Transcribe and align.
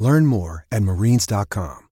Learn 0.00 0.26
more 0.26 0.66
at 0.72 0.82
marines.com. 0.82 1.86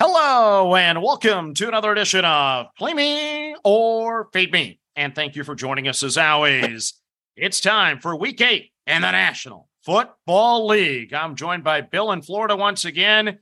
Hello, 0.00 0.74
and 0.74 1.02
welcome 1.02 1.52
to 1.52 1.68
another 1.68 1.92
edition 1.92 2.24
of 2.24 2.68
Play 2.78 2.94
Me 2.94 3.54
or 3.62 4.30
Fade 4.32 4.50
Me. 4.50 4.80
And 4.96 5.14
thank 5.14 5.36
you 5.36 5.44
for 5.44 5.54
joining 5.54 5.88
us 5.88 6.02
as 6.02 6.16
always. 6.16 6.94
It's 7.36 7.60
time 7.60 8.00
for 8.00 8.16
week 8.16 8.40
eight 8.40 8.72
in 8.86 9.02
the 9.02 9.10
National 9.10 9.68
Football 9.84 10.68
League. 10.68 11.12
I'm 11.12 11.36
joined 11.36 11.64
by 11.64 11.82
Bill 11.82 12.12
in 12.12 12.22
Florida 12.22 12.56
once 12.56 12.86
again. 12.86 13.40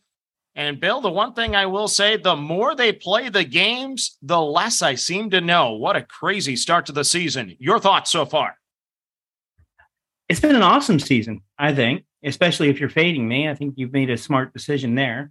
And 0.56 0.80
Bill, 0.80 1.00
the 1.00 1.08
one 1.08 1.32
thing 1.34 1.54
I 1.54 1.66
will 1.66 1.86
say 1.86 2.16
the 2.16 2.34
more 2.34 2.74
they 2.74 2.90
play 2.92 3.28
the 3.28 3.44
games, 3.44 4.18
the 4.20 4.40
less 4.40 4.82
I 4.82 4.96
seem 4.96 5.30
to 5.30 5.40
know. 5.40 5.74
What 5.74 5.94
a 5.94 6.02
crazy 6.02 6.56
start 6.56 6.86
to 6.86 6.92
the 6.92 7.04
season. 7.04 7.54
Your 7.60 7.78
thoughts 7.78 8.10
so 8.10 8.26
far? 8.26 8.56
It's 10.28 10.40
been 10.40 10.56
an 10.56 10.62
awesome 10.62 10.98
season, 10.98 11.42
I 11.56 11.72
think, 11.72 12.02
especially 12.24 12.68
if 12.68 12.80
you're 12.80 12.88
fading 12.88 13.28
me. 13.28 13.48
I 13.48 13.54
think 13.54 13.74
you've 13.76 13.92
made 13.92 14.10
a 14.10 14.16
smart 14.16 14.52
decision 14.52 14.94
there. 14.94 15.30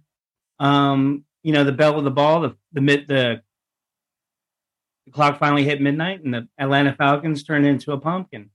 Um, 0.58 1.24
you 1.42 1.52
know, 1.52 1.64
the 1.64 1.72
belle 1.72 1.98
of 1.98 2.04
the 2.04 2.10
ball, 2.10 2.40
the 2.40 2.56
the 2.72 2.80
mid 2.80 3.08
the, 3.08 3.42
the 5.06 5.12
clock 5.12 5.38
finally 5.38 5.64
hit 5.64 5.80
midnight 5.80 6.24
and 6.24 6.34
the 6.34 6.48
Atlanta 6.58 6.94
Falcons 6.94 7.42
turned 7.42 7.66
into 7.66 7.92
a 7.92 8.00
pumpkin. 8.00 8.50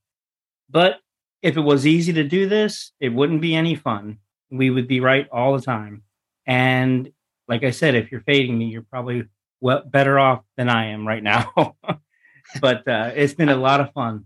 But 0.69 0.99
if 1.41 1.58
it 1.58 1.61
was 1.61 1.85
easy 1.85 2.13
to 2.13 2.23
do 2.23 2.47
this, 2.47 2.91
it 2.99 3.09
wouldn't 3.09 3.41
be 3.41 3.55
any 3.55 3.75
fun. 3.75 4.19
We 4.49 4.69
would 4.69 4.88
be 4.88 4.99
right 4.99 5.27
all 5.31 5.55
the 5.55 5.61
time. 5.61 6.03
And 6.45 7.11
like 7.47 7.63
I 7.63 7.71
said, 7.71 7.95
if 7.95 8.11
you're 8.11 8.21
fading 8.21 8.58
me, 8.58 8.65
you're 8.65 8.83
probably 8.83 9.25
well 9.61 9.83
better 9.86 10.19
off 10.19 10.43
than 10.58 10.69
I 10.69 10.88
am 10.88 11.08
right 11.08 11.23
now. 11.23 11.75
but 12.61 12.88
uh, 12.88 13.11
it's 13.15 13.33
been 13.33 13.49
a 13.49 13.55
lot 13.55 13.81
of 13.81 13.91
fun. 13.93 14.25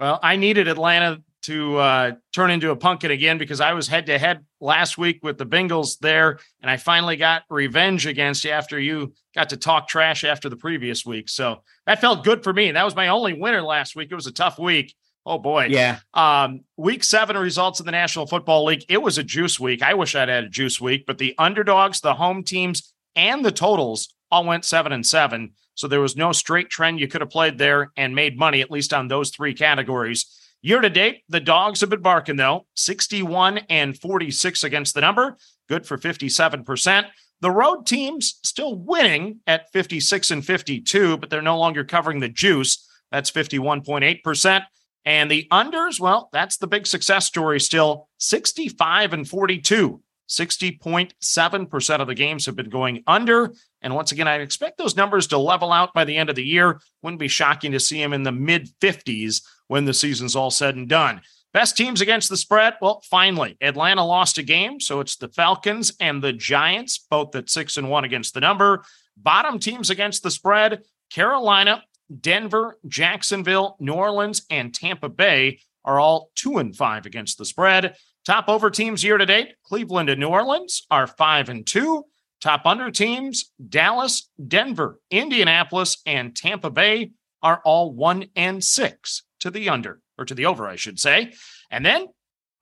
Well, 0.00 0.18
I 0.22 0.36
needed 0.36 0.68
Atlanta 0.68 1.22
to 1.42 1.76
uh, 1.76 2.12
turn 2.34 2.50
into 2.50 2.70
a 2.70 2.76
pumpkin 2.76 3.10
again 3.10 3.38
because 3.38 3.60
I 3.60 3.72
was 3.72 3.88
head 3.88 4.06
to 4.06 4.18
head 4.18 4.44
last 4.60 4.96
week 4.96 5.20
with 5.22 5.38
the 5.38 5.46
Bengals 5.46 5.98
there, 5.98 6.38
and 6.60 6.70
I 6.70 6.76
finally 6.76 7.16
got 7.16 7.42
revenge 7.50 8.06
against 8.06 8.44
you 8.44 8.50
after 8.50 8.78
you 8.78 9.12
got 9.34 9.50
to 9.50 9.56
talk 9.56 9.88
trash 9.88 10.24
after 10.24 10.48
the 10.48 10.56
previous 10.56 11.04
week. 11.04 11.28
So 11.28 11.62
that 11.86 12.00
felt 12.00 12.24
good 12.24 12.44
for 12.44 12.52
me. 12.52 12.70
That 12.70 12.84
was 12.84 12.96
my 12.96 13.08
only 13.08 13.34
winner 13.34 13.62
last 13.62 13.96
week. 13.96 14.08
It 14.10 14.14
was 14.14 14.26
a 14.26 14.32
tough 14.32 14.58
week. 14.58 14.94
Oh 15.24 15.38
boy. 15.38 15.66
Yeah. 15.70 15.98
Um, 16.14 16.60
week 16.76 17.04
seven 17.04 17.36
results 17.36 17.80
in 17.80 17.86
the 17.86 17.92
National 17.92 18.26
Football 18.26 18.64
League. 18.64 18.84
It 18.88 19.00
was 19.00 19.18
a 19.18 19.22
juice 19.22 19.58
week. 19.60 19.82
I 19.82 19.94
wish 19.94 20.14
I'd 20.14 20.28
had 20.28 20.44
a 20.44 20.48
juice 20.48 20.80
week, 20.80 21.04
but 21.06 21.18
the 21.18 21.34
underdogs, 21.38 22.00
the 22.00 22.14
home 22.14 22.42
teams, 22.42 22.92
and 23.14 23.44
the 23.44 23.52
totals 23.52 24.14
all 24.30 24.44
went 24.44 24.64
seven 24.64 24.92
and 24.92 25.06
seven. 25.06 25.52
So 25.74 25.88
there 25.88 26.00
was 26.00 26.16
no 26.16 26.32
straight 26.32 26.70
trend 26.70 27.00
you 27.00 27.08
could 27.08 27.20
have 27.20 27.30
played 27.30 27.58
there 27.58 27.92
and 27.96 28.14
made 28.14 28.38
money, 28.38 28.60
at 28.60 28.70
least 28.70 28.92
on 28.92 29.08
those 29.08 29.30
three 29.30 29.54
categories. 29.54 30.26
Year 30.62 30.80
to 30.80 30.88
date, 30.88 31.24
the 31.28 31.40
dogs 31.40 31.80
have 31.80 31.90
been 31.90 32.02
barking 32.02 32.36
though 32.36 32.66
61 32.76 33.58
and 33.68 33.98
46 33.98 34.62
against 34.62 34.94
the 34.94 35.00
number, 35.00 35.36
good 35.68 35.84
for 35.86 35.98
57%. 35.98 37.06
The 37.40 37.50
road 37.50 37.86
teams 37.86 38.38
still 38.44 38.76
winning 38.76 39.40
at 39.48 39.72
56 39.72 40.30
and 40.30 40.46
52, 40.46 41.16
but 41.16 41.28
they're 41.28 41.42
no 41.42 41.58
longer 41.58 41.82
covering 41.82 42.20
the 42.20 42.28
juice. 42.28 42.88
That's 43.10 43.32
51.8%. 43.32 44.64
And 45.04 45.28
the 45.28 45.48
unders, 45.50 45.98
well, 45.98 46.28
that's 46.32 46.58
the 46.58 46.68
big 46.68 46.86
success 46.86 47.26
story 47.26 47.58
still 47.58 48.08
65 48.18 49.12
and 49.12 49.28
42. 49.28 50.00
60.7% 50.28 52.00
of 52.00 52.06
the 52.06 52.14
games 52.14 52.46
have 52.46 52.56
been 52.56 52.70
going 52.70 53.02
under. 53.06 53.52
And 53.82 53.94
once 53.94 54.12
again, 54.12 54.28
I 54.28 54.36
expect 54.36 54.78
those 54.78 54.96
numbers 54.96 55.26
to 55.26 55.38
level 55.38 55.72
out 55.72 55.92
by 55.92 56.04
the 56.04 56.16
end 56.16 56.30
of 56.30 56.36
the 56.36 56.44
year. 56.44 56.80
Wouldn't 57.02 57.20
be 57.20 57.28
shocking 57.28 57.72
to 57.72 57.80
see 57.80 58.00
them 58.00 58.12
in 58.12 58.22
the 58.22 58.32
mid 58.32 58.70
50s 58.80 59.42
when 59.72 59.86
the 59.86 59.94
season's 59.94 60.36
all 60.36 60.50
said 60.50 60.76
and 60.76 60.86
done. 60.86 61.22
Best 61.54 61.78
teams 61.78 62.02
against 62.02 62.28
the 62.28 62.36
spread. 62.36 62.74
Well, 62.82 63.02
finally, 63.08 63.56
Atlanta 63.62 64.04
lost 64.04 64.36
a 64.36 64.42
game. 64.42 64.80
So 64.80 65.00
it's 65.00 65.16
the 65.16 65.30
Falcons 65.30 65.94
and 65.98 66.22
the 66.22 66.34
Giants, 66.34 66.98
both 67.10 67.34
at 67.36 67.48
six 67.48 67.78
and 67.78 67.88
one 67.88 68.04
against 68.04 68.34
the 68.34 68.40
number. 68.40 68.84
Bottom 69.16 69.58
teams 69.58 69.88
against 69.88 70.22
the 70.22 70.30
spread 70.30 70.82
Carolina, 71.08 71.82
Denver, 72.20 72.76
Jacksonville, 72.86 73.76
New 73.80 73.94
Orleans, 73.94 74.44
and 74.50 74.74
Tampa 74.74 75.08
Bay 75.08 75.60
are 75.86 75.98
all 75.98 76.30
two 76.34 76.58
and 76.58 76.76
five 76.76 77.06
against 77.06 77.38
the 77.38 77.46
spread. 77.46 77.96
Top 78.26 78.50
over 78.50 78.68
teams 78.68 79.02
year 79.02 79.16
to 79.16 79.24
date, 79.24 79.54
Cleveland 79.64 80.10
and 80.10 80.20
New 80.20 80.28
Orleans 80.28 80.86
are 80.90 81.06
five 81.06 81.48
and 81.48 81.66
two. 81.66 82.04
Top 82.42 82.66
under 82.66 82.90
teams, 82.90 83.50
Dallas, 83.70 84.28
Denver, 84.46 85.00
Indianapolis, 85.10 86.02
and 86.04 86.36
Tampa 86.36 86.68
Bay 86.68 87.12
are 87.42 87.62
all 87.64 87.94
one 87.94 88.26
and 88.36 88.62
six 88.62 89.22
to 89.42 89.50
the 89.50 89.68
under, 89.68 90.00
or 90.18 90.24
to 90.24 90.34
the 90.34 90.46
over, 90.46 90.66
I 90.66 90.76
should 90.76 90.98
say. 90.98 91.32
And 91.70 91.84
then 91.84 92.06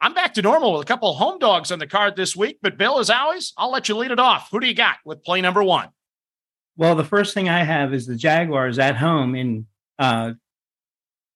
I'm 0.00 0.14
back 0.14 0.34
to 0.34 0.42
normal 0.42 0.72
with 0.72 0.82
a 0.82 0.86
couple 0.86 1.12
home 1.14 1.38
dogs 1.38 1.70
on 1.70 1.78
the 1.78 1.86
card 1.86 2.16
this 2.16 2.34
week. 2.34 2.58
But 2.62 2.78
Bill, 2.78 2.98
as 2.98 3.10
always, 3.10 3.52
I'll 3.56 3.70
let 3.70 3.88
you 3.88 3.96
lead 3.96 4.10
it 4.10 4.18
off. 4.18 4.48
Who 4.50 4.60
do 4.60 4.66
you 4.66 4.74
got 4.74 4.96
with 5.04 5.22
play 5.22 5.40
number 5.40 5.62
one? 5.62 5.88
Well, 6.76 6.94
the 6.94 7.04
first 7.04 7.34
thing 7.34 7.48
I 7.48 7.62
have 7.64 7.92
is 7.92 8.06
the 8.06 8.16
Jaguars 8.16 8.78
at 8.78 8.96
home 8.96 9.34
in 9.34 9.66
uh, 9.98 10.32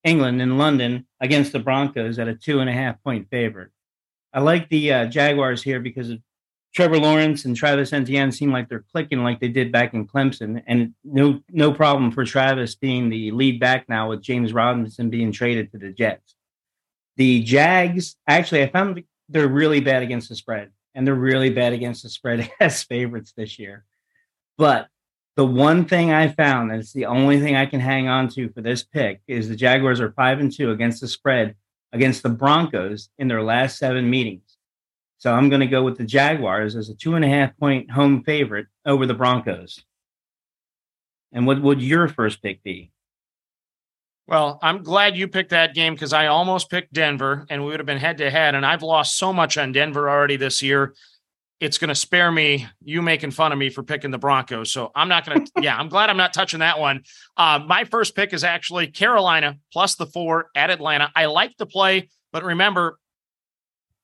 England, 0.02 0.40
in 0.40 0.56
London, 0.56 1.06
against 1.20 1.52
the 1.52 1.58
Broncos 1.58 2.18
at 2.18 2.28
a 2.28 2.34
two 2.34 2.60
and 2.60 2.70
a 2.70 2.72
half 2.72 3.02
point 3.02 3.28
favorite. 3.30 3.70
I 4.32 4.40
like 4.40 4.68
the 4.68 4.92
uh, 4.92 5.06
Jaguars 5.06 5.62
here 5.62 5.80
because 5.80 6.10
of 6.10 6.20
Trevor 6.74 6.98
Lawrence 6.98 7.44
and 7.44 7.54
Travis 7.54 7.92
Etienne 7.92 8.32
seem 8.32 8.50
like 8.50 8.68
they're 8.68 8.84
clicking 8.92 9.22
like 9.22 9.38
they 9.38 9.48
did 9.48 9.70
back 9.70 9.94
in 9.94 10.08
Clemson, 10.08 10.62
and 10.66 10.92
no 11.04 11.40
no 11.50 11.72
problem 11.72 12.10
for 12.10 12.24
Travis 12.24 12.74
being 12.74 13.08
the 13.08 13.30
lead 13.30 13.60
back 13.60 13.88
now 13.88 14.08
with 14.08 14.22
James 14.22 14.52
Robinson 14.52 15.08
being 15.08 15.30
traded 15.30 15.70
to 15.70 15.78
the 15.78 15.92
Jets. 15.92 16.34
The 17.16 17.42
Jags, 17.42 18.16
actually, 18.26 18.64
I 18.64 18.68
found 18.68 19.02
they're 19.28 19.46
really 19.46 19.80
bad 19.80 20.02
against 20.02 20.28
the 20.28 20.34
spread, 20.34 20.70
and 20.94 21.06
they're 21.06 21.14
really 21.14 21.50
bad 21.50 21.72
against 21.72 22.02
the 22.02 22.08
spread 22.08 22.50
as 22.60 22.82
favorites 22.82 23.32
this 23.36 23.56
year. 23.58 23.84
But 24.58 24.88
the 25.36 25.46
one 25.46 25.84
thing 25.84 26.12
I 26.12 26.28
found, 26.28 26.72
it's 26.72 26.92
the 26.92 27.06
only 27.06 27.40
thing 27.40 27.54
I 27.54 27.66
can 27.66 27.80
hang 27.80 28.08
on 28.08 28.28
to 28.30 28.48
for 28.48 28.62
this 28.62 28.82
pick, 28.82 29.20
is 29.28 29.48
the 29.48 29.56
Jaguars 29.56 30.00
are 30.00 30.12
five 30.12 30.40
and 30.40 30.52
two 30.52 30.72
against 30.72 31.00
the 31.00 31.08
spread 31.08 31.54
against 31.92 32.24
the 32.24 32.28
Broncos 32.28 33.08
in 33.18 33.28
their 33.28 33.42
last 33.42 33.78
seven 33.78 34.10
meetings. 34.10 34.53
So 35.24 35.32
I'm 35.32 35.48
going 35.48 35.60
to 35.60 35.66
go 35.66 35.82
with 35.82 35.96
the 35.96 36.04
Jaguars 36.04 36.76
as 36.76 36.90
a 36.90 36.94
two 36.94 37.14
and 37.14 37.24
a 37.24 37.28
half 37.28 37.56
point 37.56 37.90
home 37.90 38.22
favorite 38.24 38.66
over 38.84 39.06
the 39.06 39.14
Broncos. 39.14 39.82
And 41.32 41.46
what 41.46 41.62
would 41.62 41.80
your 41.80 42.08
first 42.08 42.42
pick 42.42 42.62
be? 42.62 42.92
Well, 44.26 44.58
I'm 44.60 44.82
glad 44.82 45.16
you 45.16 45.26
picked 45.26 45.48
that 45.48 45.74
game 45.74 45.94
because 45.94 46.12
I 46.12 46.26
almost 46.26 46.68
picked 46.68 46.92
Denver 46.92 47.46
and 47.48 47.64
we 47.64 47.70
would 47.70 47.80
have 47.80 47.86
been 47.86 47.96
head 47.96 48.18
to 48.18 48.30
head. 48.30 48.54
And 48.54 48.66
I've 48.66 48.82
lost 48.82 49.16
so 49.16 49.32
much 49.32 49.56
on 49.56 49.72
Denver 49.72 50.10
already 50.10 50.36
this 50.36 50.62
year. 50.62 50.92
It's 51.58 51.78
going 51.78 51.88
to 51.88 51.94
spare 51.94 52.30
me 52.30 52.66
you 52.82 53.00
making 53.00 53.30
fun 53.30 53.50
of 53.50 53.56
me 53.56 53.70
for 53.70 53.82
picking 53.82 54.10
the 54.10 54.18
Broncos. 54.18 54.70
So 54.70 54.92
I'm 54.94 55.08
not 55.08 55.24
going 55.24 55.46
to, 55.56 55.62
yeah, 55.62 55.78
I'm 55.78 55.88
glad 55.88 56.10
I'm 56.10 56.18
not 56.18 56.34
touching 56.34 56.60
that 56.60 56.78
one. 56.78 57.02
Uh, 57.34 57.60
my 57.66 57.84
first 57.84 58.14
pick 58.14 58.34
is 58.34 58.44
actually 58.44 58.88
Carolina 58.88 59.56
plus 59.72 59.94
the 59.94 60.04
four 60.04 60.50
at 60.54 60.68
Atlanta. 60.68 61.10
I 61.16 61.24
like 61.26 61.56
the 61.56 61.64
play, 61.64 62.10
but 62.30 62.44
remember, 62.44 62.98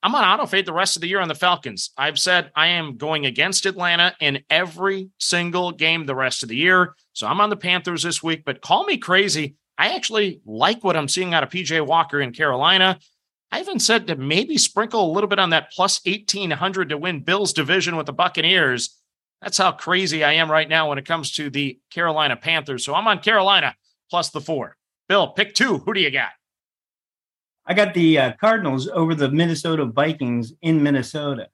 I'm 0.03 0.15
on 0.15 0.25
auto 0.25 0.47
fade 0.47 0.65
the 0.65 0.73
rest 0.73 0.97
of 0.97 1.03
the 1.03 1.09
year 1.09 1.21
on 1.21 1.29
the 1.29 1.35
Falcons. 1.35 1.91
I've 1.97 2.19
said 2.19 2.51
I 2.55 2.69
am 2.69 2.97
going 2.97 3.27
against 3.27 3.67
Atlanta 3.67 4.15
in 4.21 4.43
every 4.49 5.11
single 5.19 5.73
game 5.73 6.07
the 6.07 6.15
rest 6.15 6.43
of 6.43 6.49
the 6.49 6.57
year. 6.57 6.95
So 7.13 7.27
I'm 7.27 7.41
on 7.41 7.51
the 7.51 7.57
Panthers 7.57 8.03
this 8.03 8.23
week, 8.23 8.45
but 8.47 8.63
call 8.63 8.85
me 8.85 8.97
crazy. 8.97 9.57
I 9.77 9.95
actually 9.95 10.41
like 10.47 10.83
what 10.83 10.97
I'm 10.97 11.09
seeing 11.09 11.35
out 11.35 11.43
of 11.43 11.51
PJ 11.51 11.87
Walker 11.87 12.21
in 12.21 12.33
Carolina. 12.33 12.99
I 13.53 13.61
even 13.61 13.79
said 13.79 14.07
to 14.07 14.17
maybe 14.17 14.57
sprinkle 14.57 15.11
a 15.11 15.13
little 15.13 15.29
bit 15.29 15.39
on 15.39 15.51
that 15.51 15.73
plus 15.73 16.01
1800 16.07 16.91
to 16.91 16.99
win 16.99 17.21
Bills 17.21 17.53
division 17.53 17.97
with 17.97 18.07
the 18.07 18.13
Buccaneers. 18.13 18.97
That's 19.43 19.59
how 19.59 19.73
crazy 19.73 20.25
I 20.25 20.35
am 20.35 20.51
right 20.51 20.69
now 20.69 20.89
when 20.89 20.99
it 20.99 21.07
comes 21.07 21.33
to 21.33 21.51
the 21.51 21.79
Carolina 21.91 22.37
Panthers. 22.37 22.85
So 22.85 22.95
I'm 22.95 23.09
on 23.09 23.19
Carolina 23.19 23.75
plus 24.09 24.31
the 24.31 24.41
four. 24.41 24.77
Bill, 25.09 25.29
pick 25.29 25.55
two. 25.55 25.79
Who 25.79 25.93
do 25.93 26.01
you 26.01 26.11
got? 26.11 26.31
I 27.67 27.75
got 27.75 27.95
the 27.95 28.19
uh, 28.19 28.33
Cardinals 28.41 28.89
over 28.89 29.15
the 29.15 29.31
Minnesota 29.31 29.85
Vikings 29.85 30.53
in 30.63 30.83
Minnesota. 30.83 31.49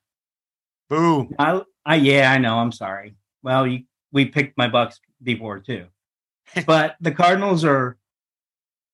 Boo. 0.88 1.28
I, 1.38 1.62
I 1.84 1.96
yeah, 1.96 2.32
I 2.32 2.38
know. 2.38 2.56
I'm 2.58 2.72
sorry. 2.72 3.16
Well, 3.42 3.66
you, 3.66 3.84
we 4.12 4.26
picked 4.26 4.56
my 4.56 4.68
Bucs 4.68 5.00
before 5.22 5.60
too, 5.60 5.86
but 6.66 6.96
the 7.00 7.12
Cardinals 7.12 7.64
are 7.64 7.96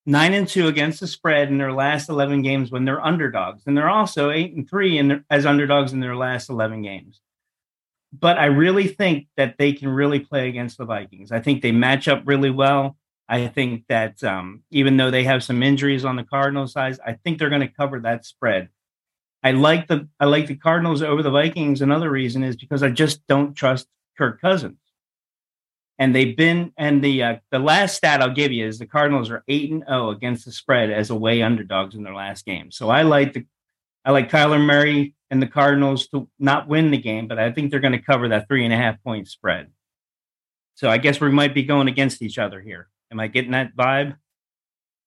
nine 0.07 0.35
and 0.35 0.49
two 0.49 0.67
against 0.67 1.01
the 1.01 1.07
spread 1.07 1.49
in 1.49 1.59
their 1.59 1.73
last 1.73 2.09
11 2.09 2.43
games 2.43 2.71
when 2.71 2.85
they're 2.85 3.05
underdogs. 3.05 3.63
And 3.67 3.77
they're 3.77 3.89
also 3.89 4.31
eight 4.31 4.55
and 4.55 4.69
three 4.69 4.99
in 4.99 5.25
as 5.31 5.47
underdogs 5.47 5.93
in 5.93 6.01
their 6.01 6.17
last 6.17 6.51
11 6.51 6.83
games. 6.83 7.21
But 8.13 8.39
I 8.39 8.47
really 8.47 8.89
think 8.89 9.29
that 9.37 9.57
they 9.59 9.73
can 9.73 9.89
really 9.89 10.21
play 10.21 10.49
against 10.49 10.77
the 10.77 10.85
Vikings. 10.85 11.33
I 11.33 11.41
think 11.41 11.63
they 11.63 11.73
match 11.73 12.09
up 12.09 12.23
really 12.27 12.51
well. 12.51 12.97
I 13.33 13.49
think 13.49 13.85
that 13.89 14.23
um, 14.23 14.63
even 14.71 14.97
though 14.97 15.11
they 15.11 15.25
have 15.25 15.43
some 15.43 15.63
injuries 15.63 16.05
on 16.05 16.17
the 16.17 16.25
Cardinals 16.25 16.73
side, 16.73 16.99
I 17.05 17.15
think 17.15 17.39
they're 17.39 17.49
going 17.49 17.63
to 17.63 17.69
cover 17.69 18.01
that 18.01 18.27
spread. 18.27 18.69
I 19.43 19.53
like 19.53 19.89
the 19.89 20.09
I 20.21 20.27
like 20.27 20.47
the 20.47 20.57
Cardinals 20.57 21.03
over 21.03 21.23
the 21.23 21.31
Vikings. 21.31 21.81
Another 21.81 22.11
reason 22.11 22.45
is 22.45 22.57
because 22.57 22.83
I 22.83 22.91
just 22.91 23.27
don't 23.27 23.55
trust 23.55 23.89
Kirk 24.17 24.41
Cousins 24.41 24.79
and 26.03 26.15
they've 26.15 26.37
been 26.37 26.73
and 26.77 27.03
the 27.03 27.23
uh, 27.23 27.37
the 27.53 27.59
last 27.59 27.97
stat 27.97 28.21
I'll 28.21 28.35
give 28.35 28.51
you 28.51 28.67
is 28.67 28.79
the 28.79 28.87
Cardinals 28.87 29.31
are 29.31 29.45
eight 29.47 29.71
and 29.71 29.85
zero 29.87 30.09
oh 30.09 30.11
against 30.11 30.45
the 30.45 30.51
spread 30.51 30.91
as 30.91 31.11
away 31.11 31.43
underdogs 31.43 31.95
in 31.95 32.03
their 32.03 32.15
last 32.15 32.45
game. 32.45 32.73
So 32.73 32.91
I 32.91 33.03
like 33.03 33.35
the 33.35 33.47
I 34.05 34.11
like 34.11 34.31
Kyler 34.31 34.61
Murray 34.61 35.15
and 35.31 35.41
the 35.41 35.47
Cardinals 35.47 36.09
to 36.09 36.29
not 36.39 36.67
win 36.67 36.91
the 36.91 36.99
game, 36.99 37.29
but 37.29 37.39
I 37.39 37.53
think 37.53 37.71
they're 37.71 37.79
going 37.79 37.93
to 37.93 38.03
cover 38.03 38.29
that 38.29 38.49
three 38.49 38.65
and 38.65 38.75
a 38.75 38.77
half 38.77 39.03
point 39.05 39.29
spread. 39.29 39.71
So 40.75 40.89
I 40.89 40.99
guess 40.99 41.21
we 41.21 41.31
might 41.31 41.55
be 41.55 41.63
going 41.63 41.87
against 41.87 42.21
each 42.21 42.39
other 42.39 42.61
here. 42.61 42.89
Am 43.13 43.21
I 43.21 43.29
getting 43.29 43.53
that 43.53 43.77
vibe? 43.77 44.17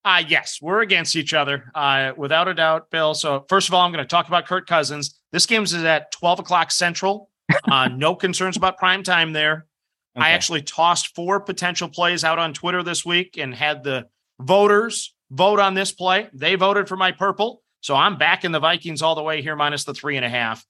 Uh, 0.06 0.22
yes, 0.28 0.60
we're 0.62 0.82
against 0.82 1.16
each 1.16 1.34
other, 1.34 1.72
uh, 1.74 2.12
without 2.16 2.48
a 2.48 2.54
doubt, 2.54 2.92
Bill. 2.92 3.16
So, 3.16 3.44
first 3.50 3.68
of 3.68 3.74
all, 3.74 3.82
I'm 3.82 3.92
going 3.92 4.04
to 4.04 4.08
talk 4.08 4.28
about 4.28 4.46
Kirk 4.46 4.68
Cousins. 4.68 5.20
This 5.32 5.48
game 5.48 5.64
is 5.64 5.74
at 5.74 6.12
12 6.12 6.40
o'clock 6.40 6.72
Central. 6.72 7.30
Uh, 7.72 7.88
no 7.88 8.16
concerns 8.16 8.58
about 8.58 8.78
prime 8.78 9.04
time 9.04 9.32
there. 9.32 9.68
Okay. 10.16 10.26
I 10.26 10.32
actually 10.32 10.62
tossed 10.62 11.16
four 11.16 11.40
potential 11.40 11.88
plays 11.88 12.24
out 12.24 12.40
on 12.40 12.54
Twitter 12.54 12.82
this 12.82 13.06
week 13.06 13.38
and 13.38 13.54
had 13.54 13.84
the 13.84 14.08
voters 14.40 15.14
vote 15.32 15.60
on 15.60 15.74
this 15.74 15.92
play. 15.92 16.28
They 16.34 16.56
voted 16.56 16.88
for 16.88 16.96
my 16.96 17.12
purple. 17.12 17.62
So 17.82 17.96
I'm 17.96 18.18
back 18.18 18.46
in 18.46 18.52
the 18.52 18.60
Vikings 18.60 19.02
all 19.02 19.16
the 19.16 19.24
way 19.24 19.42
here, 19.42 19.56
minus 19.56 19.84
the 19.84 19.94
three 19.94 20.16
and 20.16 20.26
a 20.26 20.30
half. 20.30 20.66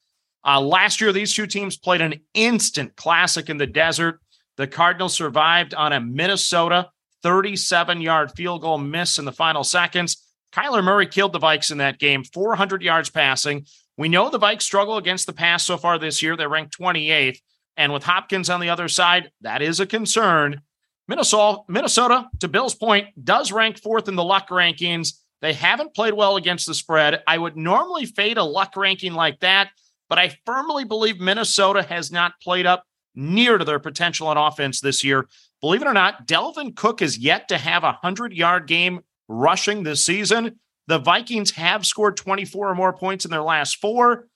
Uh, 0.46 0.60
last 0.62 1.00
year, 1.00 1.12
these 1.12 1.34
two 1.34 1.48
teams 1.48 1.78
played 1.78 2.02
an 2.02 2.16
instant 2.34 2.96
classic 2.96 3.50
in 3.50 3.58
the 3.58 3.68
desert. 3.68 4.20
The 4.58 4.68
Cardinals 4.68 5.14
survived 5.14 5.74
on 5.74 5.94
a 5.94 6.00
Minnesota 6.00 6.90
37 7.26 8.02
yard 8.02 8.32
field 8.36 8.62
goal 8.62 8.78
miss 8.78 9.18
in 9.18 9.26
the 9.26 9.32
final 9.32 9.64
seconds. 9.64 10.24
Kyler 10.54 10.84
Murray 10.84 11.08
killed 11.08 11.34
the 11.34 11.40
Vikes 11.40 11.72
in 11.72 11.80
that 11.80 11.98
game, 11.98 12.24
400 12.24 12.84
yards 12.84 13.10
passing. 13.10 13.66
We 13.98 14.10
know 14.10 14.30
the 14.30 14.38
Vikes 14.38 14.62
struggle 14.62 14.98
against 14.98 15.26
the 15.26 15.34
pass 15.34 15.66
so 15.66 15.76
far 15.76 15.98
this 15.98 16.22
year. 16.22 16.38
They're 16.38 16.48
ranked 16.48 16.78
28th. 16.78 17.40
And 17.78 17.92
with 17.92 18.04
Hopkins 18.04 18.48
on 18.52 18.60
the 18.60 18.70
other 18.70 18.88
side, 18.88 19.32
that 19.42 19.64
is 19.64 19.80
a 19.80 19.88
concern. 19.88 20.62
Minnesota, 21.08 21.64
Minnesota, 21.68 22.28
to 22.42 22.48
Bill's 22.48 22.76
point, 22.76 23.08
does 23.22 23.52
rank 23.52 23.80
fourth 23.80 24.08
in 24.08 24.16
the 24.16 24.24
luck 24.24 24.50
rankings. 24.50 25.14
They 25.42 25.54
haven't 25.54 25.96
played 25.96 26.14
well 26.14 26.36
against 26.36 26.68
the 26.68 26.76
spread. 26.76 27.24
I 27.26 27.40
would 27.40 27.58
normally 27.58 28.06
fade 28.06 28.38
a 28.38 28.44
luck 28.44 28.78
ranking 28.78 29.14
like 29.14 29.40
that, 29.40 29.72
but 30.10 30.20
I 30.20 30.38
firmly 30.46 30.84
believe 30.84 31.20
Minnesota 31.20 31.82
has 31.82 32.12
not 32.12 32.40
played 32.40 32.68
up 32.68 32.84
near 33.16 33.58
to 33.58 33.66
their 33.66 33.80
potential 33.80 34.28
on 34.28 34.38
offense 34.38 34.80
this 34.80 35.04
year. 35.04 35.28
Believe 35.62 35.82
it 35.82 35.88
or 35.88 35.94
not, 35.94 36.28
Dalvin 36.28 36.76
Cook 36.76 37.02
is 37.02 37.18
yet 37.18 37.48
to 37.50 37.58
have 37.58 37.84
a 37.84 37.98
100 38.02 38.34
yard 38.34 38.68
game 38.68 39.02
rushing 39.28 39.84
this 39.84 40.06
season. 40.06 40.60
The 40.88 41.00
Vikings 41.00 41.52
have 41.52 41.86
scored 41.86 42.18
24 42.18 42.70
or 42.70 42.76
more 42.76 42.94
points 42.94 43.26
in 43.26 43.32
their 43.32 43.42
last 43.42 43.78
four. 43.78 44.28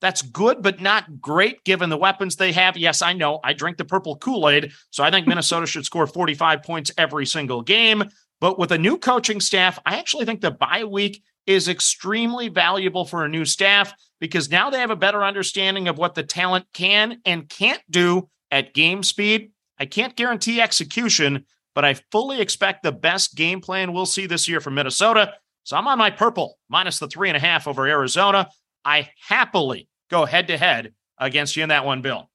That's 0.00 0.20
good, 0.20 0.60
but 0.60 0.82
not 0.82 1.20
great 1.20 1.64
given 1.64 1.88
the 1.88 1.96
weapons 1.96 2.36
they 2.36 2.52
have. 2.52 2.76
Yes, 2.76 3.00
I 3.00 3.14
know. 3.14 3.40
I 3.42 3.54
drink 3.54 3.78
the 3.78 3.86
purple 3.86 4.16
Kool 4.16 4.50
Aid. 4.50 4.72
So 4.90 5.02
I 5.02 5.10
think 5.10 5.26
Minnesota 5.26 5.66
should 5.66 5.86
score 5.86 6.06
45 6.06 6.62
points 6.62 6.90
every 6.98 7.24
single 7.24 7.62
game. 7.62 8.04
But 8.38 8.58
with 8.58 8.72
a 8.72 8.78
new 8.78 8.98
coaching 8.98 9.40
staff, 9.40 9.78
I 9.86 9.98
actually 9.98 10.26
think 10.26 10.42
the 10.42 10.50
bye 10.50 10.84
week 10.84 11.22
is 11.46 11.68
extremely 11.68 12.48
valuable 12.48 13.06
for 13.06 13.24
a 13.24 13.28
new 13.28 13.46
staff 13.46 13.94
because 14.20 14.50
now 14.50 14.68
they 14.68 14.80
have 14.80 14.90
a 14.90 14.96
better 14.96 15.24
understanding 15.24 15.88
of 15.88 15.96
what 15.96 16.14
the 16.14 16.22
talent 16.22 16.66
can 16.74 17.22
and 17.24 17.48
can't 17.48 17.82
do 17.88 18.28
at 18.50 18.74
game 18.74 19.02
speed. 19.02 19.52
I 19.78 19.86
can't 19.86 20.16
guarantee 20.16 20.60
execution, 20.60 21.44
but 21.74 21.84
I 21.84 21.94
fully 22.12 22.40
expect 22.40 22.82
the 22.82 22.92
best 22.92 23.34
game 23.34 23.60
plan 23.60 23.92
we'll 23.92 24.06
see 24.06 24.26
this 24.26 24.48
year 24.48 24.60
from 24.60 24.74
Minnesota. 24.74 25.34
So 25.64 25.76
I'm 25.76 25.88
on 25.88 25.98
my 25.98 26.10
purple 26.10 26.58
minus 26.68 26.98
the 26.98 27.08
three 27.08 27.28
and 27.28 27.36
a 27.36 27.40
half 27.40 27.66
over 27.66 27.86
Arizona. 27.86 28.48
I 28.84 29.10
happily 29.28 29.88
go 30.10 30.24
head 30.26 30.48
to 30.48 30.56
head 30.56 30.92
against 31.18 31.56
you 31.56 31.62
in 31.62 31.70
that 31.70 31.84
one, 31.84 32.02
Bill. 32.02 32.30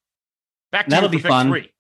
Back 0.72 0.86
to 0.86 0.92
That'll 0.92 1.10
be 1.10 1.20
fun. 1.20 1.48
Three. 1.48 1.72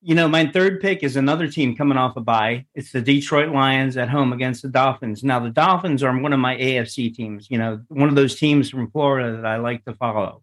You 0.00 0.14
know, 0.14 0.28
my 0.28 0.46
third 0.46 0.80
pick 0.80 1.02
is 1.02 1.16
another 1.16 1.48
team 1.48 1.74
coming 1.74 1.96
off 1.96 2.16
a 2.16 2.20
bye. 2.20 2.66
It's 2.74 2.92
the 2.92 3.00
Detroit 3.00 3.54
Lions 3.54 3.96
at 3.96 4.10
home 4.10 4.34
against 4.34 4.60
the 4.60 4.68
Dolphins. 4.68 5.24
Now, 5.24 5.40
the 5.40 5.48
Dolphins 5.48 6.02
are 6.02 6.18
one 6.18 6.34
of 6.34 6.40
my 6.40 6.56
AFC 6.56 7.14
teams, 7.14 7.50
you 7.50 7.56
know, 7.56 7.80
one 7.88 8.10
of 8.10 8.14
those 8.14 8.36
teams 8.38 8.68
from 8.68 8.90
Florida 8.90 9.36
that 9.36 9.46
I 9.46 9.56
like 9.56 9.82
to 9.86 9.94
follow. 9.94 10.42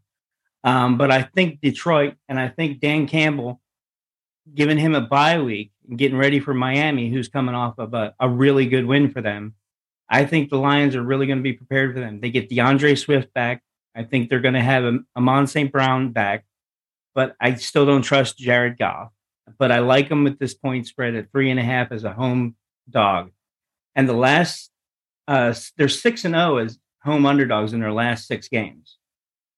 Um, 0.64 0.98
but 0.98 1.12
I 1.12 1.24
think 1.24 1.62
Detroit 1.62 2.16
and 2.28 2.40
I 2.40 2.48
think 2.48 2.80
Dan 2.80 3.08
Campbell, 3.08 3.62
giving 4.54 4.78
him 4.78 4.96
a 4.96 5.02
bye 5.02 5.40
week 5.40 5.72
getting 5.96 6.18
ready 6.18 6.40
for 6.40 6.54
Miami, 6.54 7.10
who's 7.10 7.28
coming 7.28 7.56
off 7.56 7.78
of 7.78 7.94
a, 7.94 8.14
a 8.20 8.30
really 8.30 8.66
good 8.66 8.86
win 8.86 9.12
for 9.12 9.22
them, 9.22 9.56
I 10.10 10.26
think 10.26 10.50
the 10.50 10.58
Lions 10.58 10.96
are 10.96 11.04
really 11.04 11.26
going 11.26 11.40
to 11.40 11.44
be 11.44 11.54
prepared 11.54 11.94
for 11.94 12.00
them. 12.00 12.20
They 12.20 12.32
get 12.32 12.50
D'Andre 12.50 12.96
Swift 12.96 13.34
back. 13.34 13.64
I 13.96 14.04
think 14.04 14.30
they're 14.30 14.40
going 14.40 14.54
to 14.54 14.62
have 14.62 14.84
Amon 15.16 15.48
St. 15.48 15.72
Brown 15.72 16.12
back, 16.12 16.46
but 17.14 17.36
I 17.40 17.56
still 17.56 17.86
don't 17.86 18.02
trust 18.02 18.38
Jared 18.38 18.78
Goff. 18.78 19.12
But 19.58 19.72
I 19.72 19.80
like 19.80 20.10
him 20.10 20.24
with 20.24 20.40
this 20.40 20.54
point 20.54 20.88
spread 20.88 21.16
at 21.16 21.32
three 21.32 21.50
and 21.52 21.60
a 21.60 21.64
half 21.64 21.92
as 21.92 22.04
a 22.04 22.14
home 22.14 22.56
dog. 22.90 23.32
And 23.96 24.08
the 24.08 24.14
last, 24.14 24.72
uh, 25.28 25.54
they're 25.78 25.90
six 25.90 26.24
and 26.24 26.34
zero 26.34 26.56
oh 26.56 26.58
as 26.58 26.80
home 27.04 27.26
underdogs 27.26 27.74
in 27.74 27.82
their 27.82 27.92
last 27.92 28.28
six 28.28 28.48
games, 28.48 28.98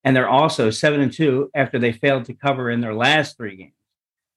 and 0.03 0.15
they're 0.15 0.29
also 0.29 0.71
seven 0.71 1.01
and 1.01 1.13
two 1.13 1.51
after 1.53 1.77
they 1.77 1.91
failed 1.91 2.25
to 2.25 2.33
cover 2.33 2.71
in 2.71 2.81
their 2.81 2.95
last 2.95 3.37
three 3.37 3.55
games. 3.55 3.73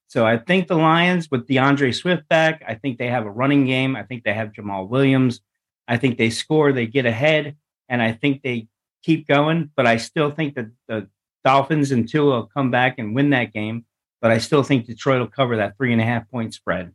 So 0.08 0.24
I 0.24 0.38
think 0.38 0.68
the 0.68 0.76
Lions 0.76 1.30
with 1.30 1.48
D'Andre 1.48 1.92
Swift 1.92 2.28
back, 2.28 2.62
I 2.66 2.74
think 2.74 2.98
they 2.98 3.08
have 3.08 3.26
a 3.26 3.30
running 3.30 3.66
game. 3.66 3.96
I 3.96 4.04
think 4.04 4.24
they 4.24 4.32
have 4.32 4.52
Jamaal 4.52 4.88
Williams. 4.88 5.40
I 5.88 5.96
think 5.96 6.18
they 6.18 6.30
score, 6.30 6.72
they 6.72 6.86
get 6.86 7.06
ahead, 7.06 7.56
and 7.88 8.02
I 8.02 8.12
think 8.12 8.42
they 8.42 8.68
keep 9.02 9.26
going. 9.26 9.70
But 9.76 9.86
I 9.86 9.96
still 9.96 10.30
think 10.30 10.54
that 10.54 10.66
the 10.88 11.08
Dolphins 11.44 11.92
and 11.92 12.08
Tua 12.08 12.24
will 12.24 12.46
come 12.46 12.70
back 12.70 12.98
and 12.98 13.14
win 13.14 13.30
that 13.30 13.52
game. 13.52 13.84
But 14.20 14.30
I 14.30 14.38
still 14.38 14.62
think 14.62 14.86
Detroit 14.86 15.20
will 15.20 15.28
cover 15.28 15.56
that 15.58 15.76
three 15.76 15.92
and 15.92 16.00
a 16.00 16.04
half 16.04 16.28
point 16.30 16.54
spread. 16.54 16.92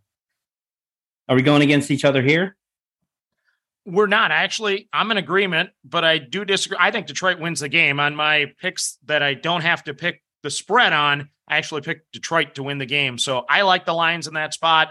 Are 1.29 1.35
we 1.35 1.41
going 1.41 1.61
against 1.61 1.91
each 1.91 2.03
other 2.03 2.21
here? 2.21 2.57
We're 3.85 4.07
not 4.07 4.31
actually. 4.31 4.89
I'm 4.91 5.11
in 5.11 5.17
agreement, 5.17 5.71
but 5.83 6.03
I 6.03 6.17
do 6.17 6.45
disagree. 6.45 6.77
I 6.79 6.91
think 6.91 7.07
Detroit 7.07 7.39
wins 7.39 7.61
the 7.61 7.69
game 7.69 7.99
on 7.99 8.15
my 8.15 8.53
picks 8.59 8.97
that 9.05 9.23
I 9.23 9.33
don't 9.33 9.61
have 9.61 9.83
to 9.85 9.93
pick 9.93 10.21
the 10.43 10.49
spread 10.51 10.93
on. 10.93 11.29
I 11.51 11.57
actually 11.57 11.81
picked 11.81 12.13
Detroit 12.13 12.55
to 12.55 12.63
win 12.63 12.77
the 12.77 12.86
game. 12.86 13.17
So 13.17 13.46
I 13.48 13.63
like 13.63 13.86
the 13.86 13.93
Lions 13.93 14.27
in 14.27 14.36
that 14.36 14.53
spot. 14.53 14.89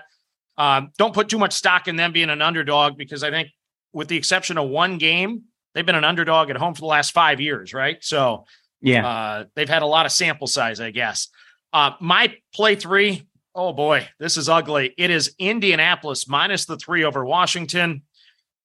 Um, 0.58 0.92
don't 0.98 1.14
put 1.14 1.30
too 1.30 1.38
much 1.38 1.54
stock 1.54 1.88
in 1.88 1.96
them 1.96 2.12
being 2.12 2.28
an 2.28 2.42
underdog 2.42 2.98
because 2.98 3.24
I 3.24 3.30
think, 3.30 3.48
with 3.94 4.08
the 4.08 4.16
exception 4.16 4.58
of 4.58 4.68
one 4.68 4.98
game, 4.98 5.44
they've 5.74 5.86
been 5.86 5.94
an 5.94 6.04
underdog 6.04 6.50
at 6.50 6.56
home 6.56 6.74
for 6.74 6.80
the 6.80 6.86
last 6.86 7.12
five 7.12 7.40
years, 7.40 7.72
right? 7.72 7.96
So 8.04 8.44
yeah, 8.82 9.08
uh, 9.08 9.44
they've 9.56 9.68
had 9.68 9.82
a 9.82 9.86
lot 9.86 10.04
of 10.04 10.12
sample 10.12 10.46
size, 10.46 10.80
I 10.80 10.90
guess. 10.90 11.28
Uh, 11.72 11.92
my 11.98 12.34
play 12.54 12.74
three, 12.74 13.26
oh 13.54 13.72
boy, 13.72 14.06
this 14.18 14.36
is 14.36 14.48
ugly. 14.50 14.92
It 14.98 15.10
is 15.10 15.34
Indianapolis 15.38 16.28
minus 16.28 16.66
the 16.66 16.76
three 16.76 17.04
over 17.04 17.24
Washington. 17.24 18.02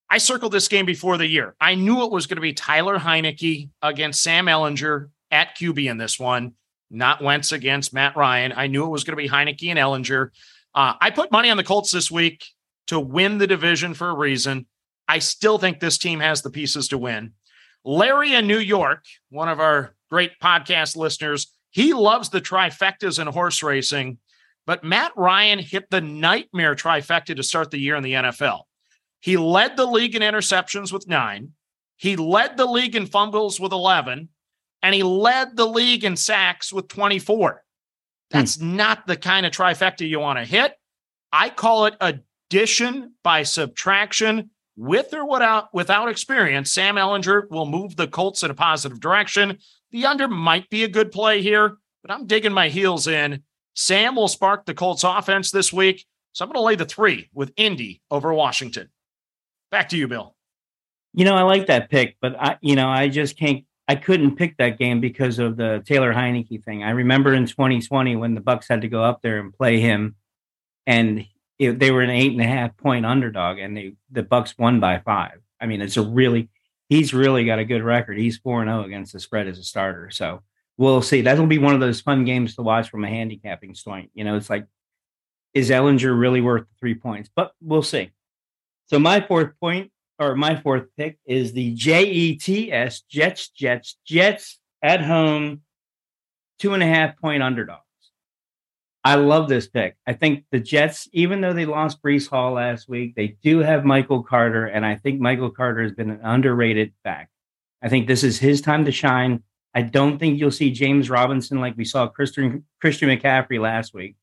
I 0.10 0.18
circled 0.18 0.52
this 0.52 0.68
game 0.68 0.86
before 0.86 1.18
the 1.18 1.28
year. 1.28 1.56
I 1.62 1.75
knew 1.75 2.04
it 2.04 2.12
was 2.12 2.28
going 2.28 2.38
to 2.38 2.42
be 2.42 2.54
Tyler 2.54 3.00
Heinicke 3.00 3.70
against 3.82 4.22
Sam 4.22 4.46
Ehlinger 4.48 5.10
at 5.32 5.58
QB 5.58 5.90
in 5.90 5.98
this 5.98 6.20
one, 6.20 6.54
not 6.89 7.24
Wentz 7.24 7.51
against 7.51 7.94
Matt 7.94 8.15
Ryan. 8.15 8.54
I 8.56 8.68
knew 8.68 8.86
it 8.86 8.89
was 8.89 9.04
going 9.04 9.18
to 9.18 9.24
be 9.24 9.30
Heinicke 9.30 9.70
and 9.70 9.80
Ehlinger. 9.80 10.30
Uh, 10.74 10.94
I 11.00 11.10
put 11.10 11.32
money 11.32 11.50
on 11.50 11.58
the 11.58 11.63
Colts 11.63 11.92
this 11.92 12.12
week 12.12 12.46
to 12.88 13.00
win 13.00 13.38
the 13.38 13.48
division 13.48 13.94
for 13.94 14.10
a 14.10 14.15
reason. 14.15 14.68
I 15.08 15.20
still 15.20 15.58
think 15.58 15.80
this 15.80 15.98
team 15.98 16.20
has 16.20 16.42
the 16.42 16.50
pieces 16.50 16.89
to 16.89 16.98
win. 16.98 17.34
Larry 17.84 18.34
in 18.34 18.48
New 18.48 18.60
York, 18.60 19.06
one 19.30 19.50
of 19.50 19.60
our 19.60 19.96
great 20.10 20.39
podcast 20.42 20.96
listeners, 20.96 21.54
he 21.70 21.94
loves 21.94 22.30
the 22.30 22.42
trifectas 22.42 23.20
in 23.20 23.27
horse 23.27 23.62
racing, 23.62 24.18
but 24.65 24.84
Matt 24.84 25.12
Ryan 25.15 25.60
hit 25.60 25.89
the 25.89 26.01
nightmare 26.01 26.75
trifecta 26.75 27.36
to 27.36 27.44
start 27.44 27.70
the 27.70 27.80
year 27.80 27.96
in 27.96 28.04
the 28.04 28.13
NFL. 28.13 28.62
He 29.20 29.38
led 29.38 29.77
the 29.77 29.86
league 29.86 30.15
in 30.15 30.22
interceptions 30.22 30.92
with 30.92 31.08
nine, 31.08 31.51
he 31.98 32.15
led 32.15 32.58
the 32.58 32.65
league 32.65 32.96
in 32.96 33.06
fumbles 33.06 33.60
with 33.60 33.72
11, 33.72 34.30
and 34.86 34.94
he 34.94 35.01
led 35.01 35.58
the 35.58 35.65
league 35.65 36.04
in 36.04 36.15
sacks 36.15 36.72
with 36.72 36.88
24. 36.88 37.63
That's 38.30 38.56
hmm. 38.58 38.75
not 38.75 39.08
the 39.08 39.18
kind 39.18 39.44
of 39.44 39.51
trifecta 39.51 40.08
you 40.08 40.20
want 40.20 40.38
to 40.38 40.46
hit. 40.46 40.74
I 41.32 41.50
call 41.50 41.88
it 41.88 41.96
addition 42.00 43.15
by 43.24 43.42
subtraction 43.42 44.51
with 44.77 45.12
or 45.12 45.27
without 45.27 45.74
without 45.74 46.08
experience, 46.08 46.72
Sam 46.72 46.98
Ehlinger 46.98 47.50
will 47.50 47.65
move 47.65 47.96
the 47.96 48.08
Colts 48.08 48.44
in 48.44 48.51
a 48.51 48.54
positive 48.54 49.00
direction. 49.00 49.58
The 49.89 50.06
under 50.06 50.27
might 50.27 50.70
be 50.70 50.84
a 50.84 50.88
good 50.88 51.12
play 51.12 51.42
here, 51.42 51.77
but 52.04 52.12
I'm 52.12 52.27
digging 52.27 52.54
my 52.54 52.70
heels 52.70 53.08
in. 53.08 53.42
Sam 53.74 54.15
will 54.15 54.27
spark 54.27 54.65
the 54.65 54.75
Colts 54.75 55.04
offense 55.04 55.50
this 55.50 55.74
week. 55.74 56.06
So 56.34 56.46
I'm 56.46 56.51
going 56.51 56.62
to 56.62 56.65
lay 56.65 56.75
the 56.75 56.86
three 56.86 57.30
with 57.34 57.54
Indy 57.58 58.01
over 58.12 58.32
Washington. 58.34 58.89
Back 59.72 59.89
to 59.89 59.98
you, 59.98 60.08
Bill. 60.08 60.36
You 61.13 61.25
know, 61.25 61.34
I 61.34 61.42
like 61.42 61.68
that 61.68 61.89
pick, 61.89 62.18
but 62.22 62.36
I, 62.39 62.58
you 62.62 62.75
know, 62.75 62.89
I 62.89 63.08
just 63.08 63.39
can't. 63.39 63.64
I 63.88 63.96
couldn't 63.96 64.36
pick 64.36 64.58
that 64.58 64.80
game 64.80 65.00
because 65.00 65.38
of 65.38 65.58
the 65.58 65.84
Taylor 65.86 66.13
Heinicke 66.13 66.63
thing. 66.63 66.84
I 66.84 66.92
remember 66.92 67.34
in 67.34 67.46
2020 67.46 68.15
when 68.15 68.34
the 68.34 68.42
Bucs 68.42 68.65
had 68.68 68.82
to 68.82 68.88
go 68.88 69.04
up 69.04 69.22
there 69.22 69.39
and 69.39 69.54
play 69.54 69.80
him, 69.80 70.15
and 70.88 71.25
it, 71.60 71.80
they 71.80 71.92
were 71.92 72.01
an 72.01 72.10
eight 72.10 72.32
and 72.32 72.42
a 72.42 72.48
half 72.48 72.75
point 72.77 73.06
underdog, 73.06 73.60
and 73.60 73.77
they 73.77 73.96
the 74.12 74.24
Bucs 74.24 74.58
won 74.58 74.80
by 74.80 75.00
five. 75.00 75.39
I 75.62 75.68
mean, 75.68 75.82
it's 75.82 75.98
a 75.98 76.01
really 76.01 76.50
he's 76.89 77.13
really 77.13 77.46
got 77.46 77.60
a 77.60 77.65
good 77.65 77.84
record. 77.84 78.18
He's 78.18 78.38
four 78.38 78.62
and 78.62 78.70
zero 78.70 78.82
oh 78.82 78.86
against 78.86 79.13
the 79.13 79.20
spread 79.20 79.48
as 79.48 79.60
a 79.60 79.63
starter. 79.63 80.10
So 80.10 80.42
we'll 80.77 81.01
see. 81.01 81.22
That'll 81.22 81.46
be 81.46 81.60
one 81.60 81.75
of 81.75 81.80
those 81.80 82.01
fun 82.01 82.25
games 82.25 82.56
to 82.56 82.63
watch 82.63 82.89
from 82.89 83.04
a 83.04 83.10
handicapping 83.10 83.75
standpoint. 83.75 84.12
You 84.15 84.24
know, 84.24 84.36
it's 84.36 84.50
like 84.50 84.65
is 85.54 85.70
Ehlinger 85.70 86.18
really 86.18 86.42
worth 86.42 86.63
the 86.68 86.75
three 86.80 86.96
points? 86.96 87.30
But 87.34 87.54
we'll 87.62 87.82
see. 87.82 88.12
So 88.88 89.00
my 89.00 89.22
fourth 89.22 89.58
point 89.60 89.92
or 90.19 90.36
my 90.36 90.55
fourth 90.55 90.86
pick 90.98 91.17
is 91.25 91.53
the 91.53 91.75
JETS 91.75 93.01
Jets 93.10 93.50
Jets 93.50 93.98
Jets 94.05 94.60
at 94.81 95.01
home 95.01 95.62
two 96.60 96.74
and 96.74 96.84
a 96.84 96.88
half 96.88 97.17
point 97.17 97.43
underdogs. 97.43 97.81
I 99.03 99.15
love 99.15 99.48
this 99.48 99.67
pick. 99.67 99.98
I 100.07 100.13
think 100.13 100.45
the 100.51 100.60
Jets, 100.60 101.07
even 101.13 101.39
though 101.39 101.53
they 101.53 101.65
lost 101.65 102.01
Breece 102.01 102.27
Hall 102.27 102.53
last 102.53 102.89
week, 102.89 103.13
they 103.15 103.38
do 103.43 103.60
have 103.60 103.86
Michael 103.86 104.24
Carter, 104.24 104.65
and 104.65 104.84
I 104.84 104.95
think 104.95 105.22
Michael 105.22 105.51
Carter 105.51 105.84
has 105.84 105.91
been 105.91 106.10
an 106.10 106.22
underrated 106.24 106.91
back. 107.03 107.29
I 107.84 107.89
think 107.89 108.07
this 108.07 108.24
is 108.24 108.39
his 108.39 108.62
time 108.62 108.86
to 108.86 108.91
shine. 108.91 109.43
I 109.75 109.84
don't 109.84 110.17
think 110.17 110.39
you'll 110.39 110.50
see 110.50 110.72
James 110.72 111.10
Robinson 111.10 111.60
like 111.60 111.77
we 111.77 111.86
saw 111.86 112.07
Christian 112.07 112.65
Christian 112.81 113.10
McCaffrey 113.10 113.60
last 113.60 113.93
week, 113.93 114.15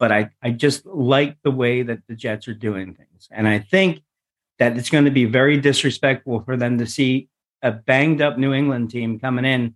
but 0.00 0.10
I 0.10 0.30
I 0.42 0.50
just 0.50 0.84
like 0.84 1.36
the 1.44 1.52
way 1.52 1.82
that 1.82 2.00
the 2.08 2.16
Jets 2.16 2.48
are 2.48 2.54
doing 2.54 2.94
things, 2.94 3.28
and 3.30 3.46
I 3.46 3.60
think 3.60 4.00
that 4.58 4.76
it's 4.76 4.90
going 4.90 5.04
to 5.04 5.10
be 5.10 5.24
very 5.24 5.58
disrespectful 5.58 6.40
for 6.40 6.56
them 6.56 6.78
to 6.78 6.86
see 6.86 7.28
a 7.62 7.72
banged 7.72 8.22
up 8.22 8.38
New 8.38 8.52
England 8.52 8.90
team 8.90 9.18
coming 9.18 9.44
in 9.44 9.74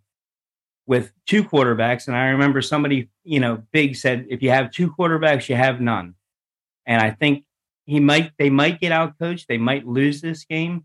with 0.87 1.13
two 1.27 1.45
quarterbacks. 1.45 2.07
And 2.07 2.17
I 2.17 2.29
remember 2.29 2.63
somebody, 2.63 3.11
you 3.25 3.41
know, 3.41 3.63
big 3.73 3.97
said, 3.97 4.27
if 4.31 4.43
you 4.43 4.51
have 4.51 4.71
two 4.71 4.91
quarterbacks, 4.91 5.49
you 5.49 5.57
have 5.57 5.81
none. 5.81 6.15
And 6.87 7.03
I 7.03 7.11
think 7.11 7.45
he 7.85 8.01
might, 8.01 8.33
they 8.39 8.49
might 8.49 8.81
get 8.81 8.93
out 8.93 9.19
coached. 9.19 9.49
They 9.49 9.59
might 9.59 9.87
lose 9.87 10.21
this 10.21 10.45
game, 10.45 10.85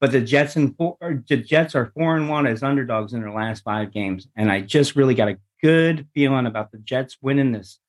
but 0.00 0.12
the 0.12 0.20
Jets 0.20 0.54
and 0.54 0.76
four, 0.76 0.96
the 1.28 1.36
Jets 1.36 1.74
are 1.74 1.92
four 1.94 2.16
and 2.16 2.28
one 2.28 2.46
as 2.46 2.62
underdogs 2.62 3.12
in 3.12 3.20
their 3.20 3.32
last 3.32 3.64
five 3.64 3.92
games. 3.92 4.28
And 4.36 4.50
I 4.50 4.60
just 4.60 4.94
really 4.94 5.14
got 5.14 5.28
a 5.28 5.38
good 5.60 6.06
feeling 6.14 6.46
about 6.46 6.70
the 6.70 6.78
Jets 6.78 7.16
winning 7.20 7.50
this 7.50 7.80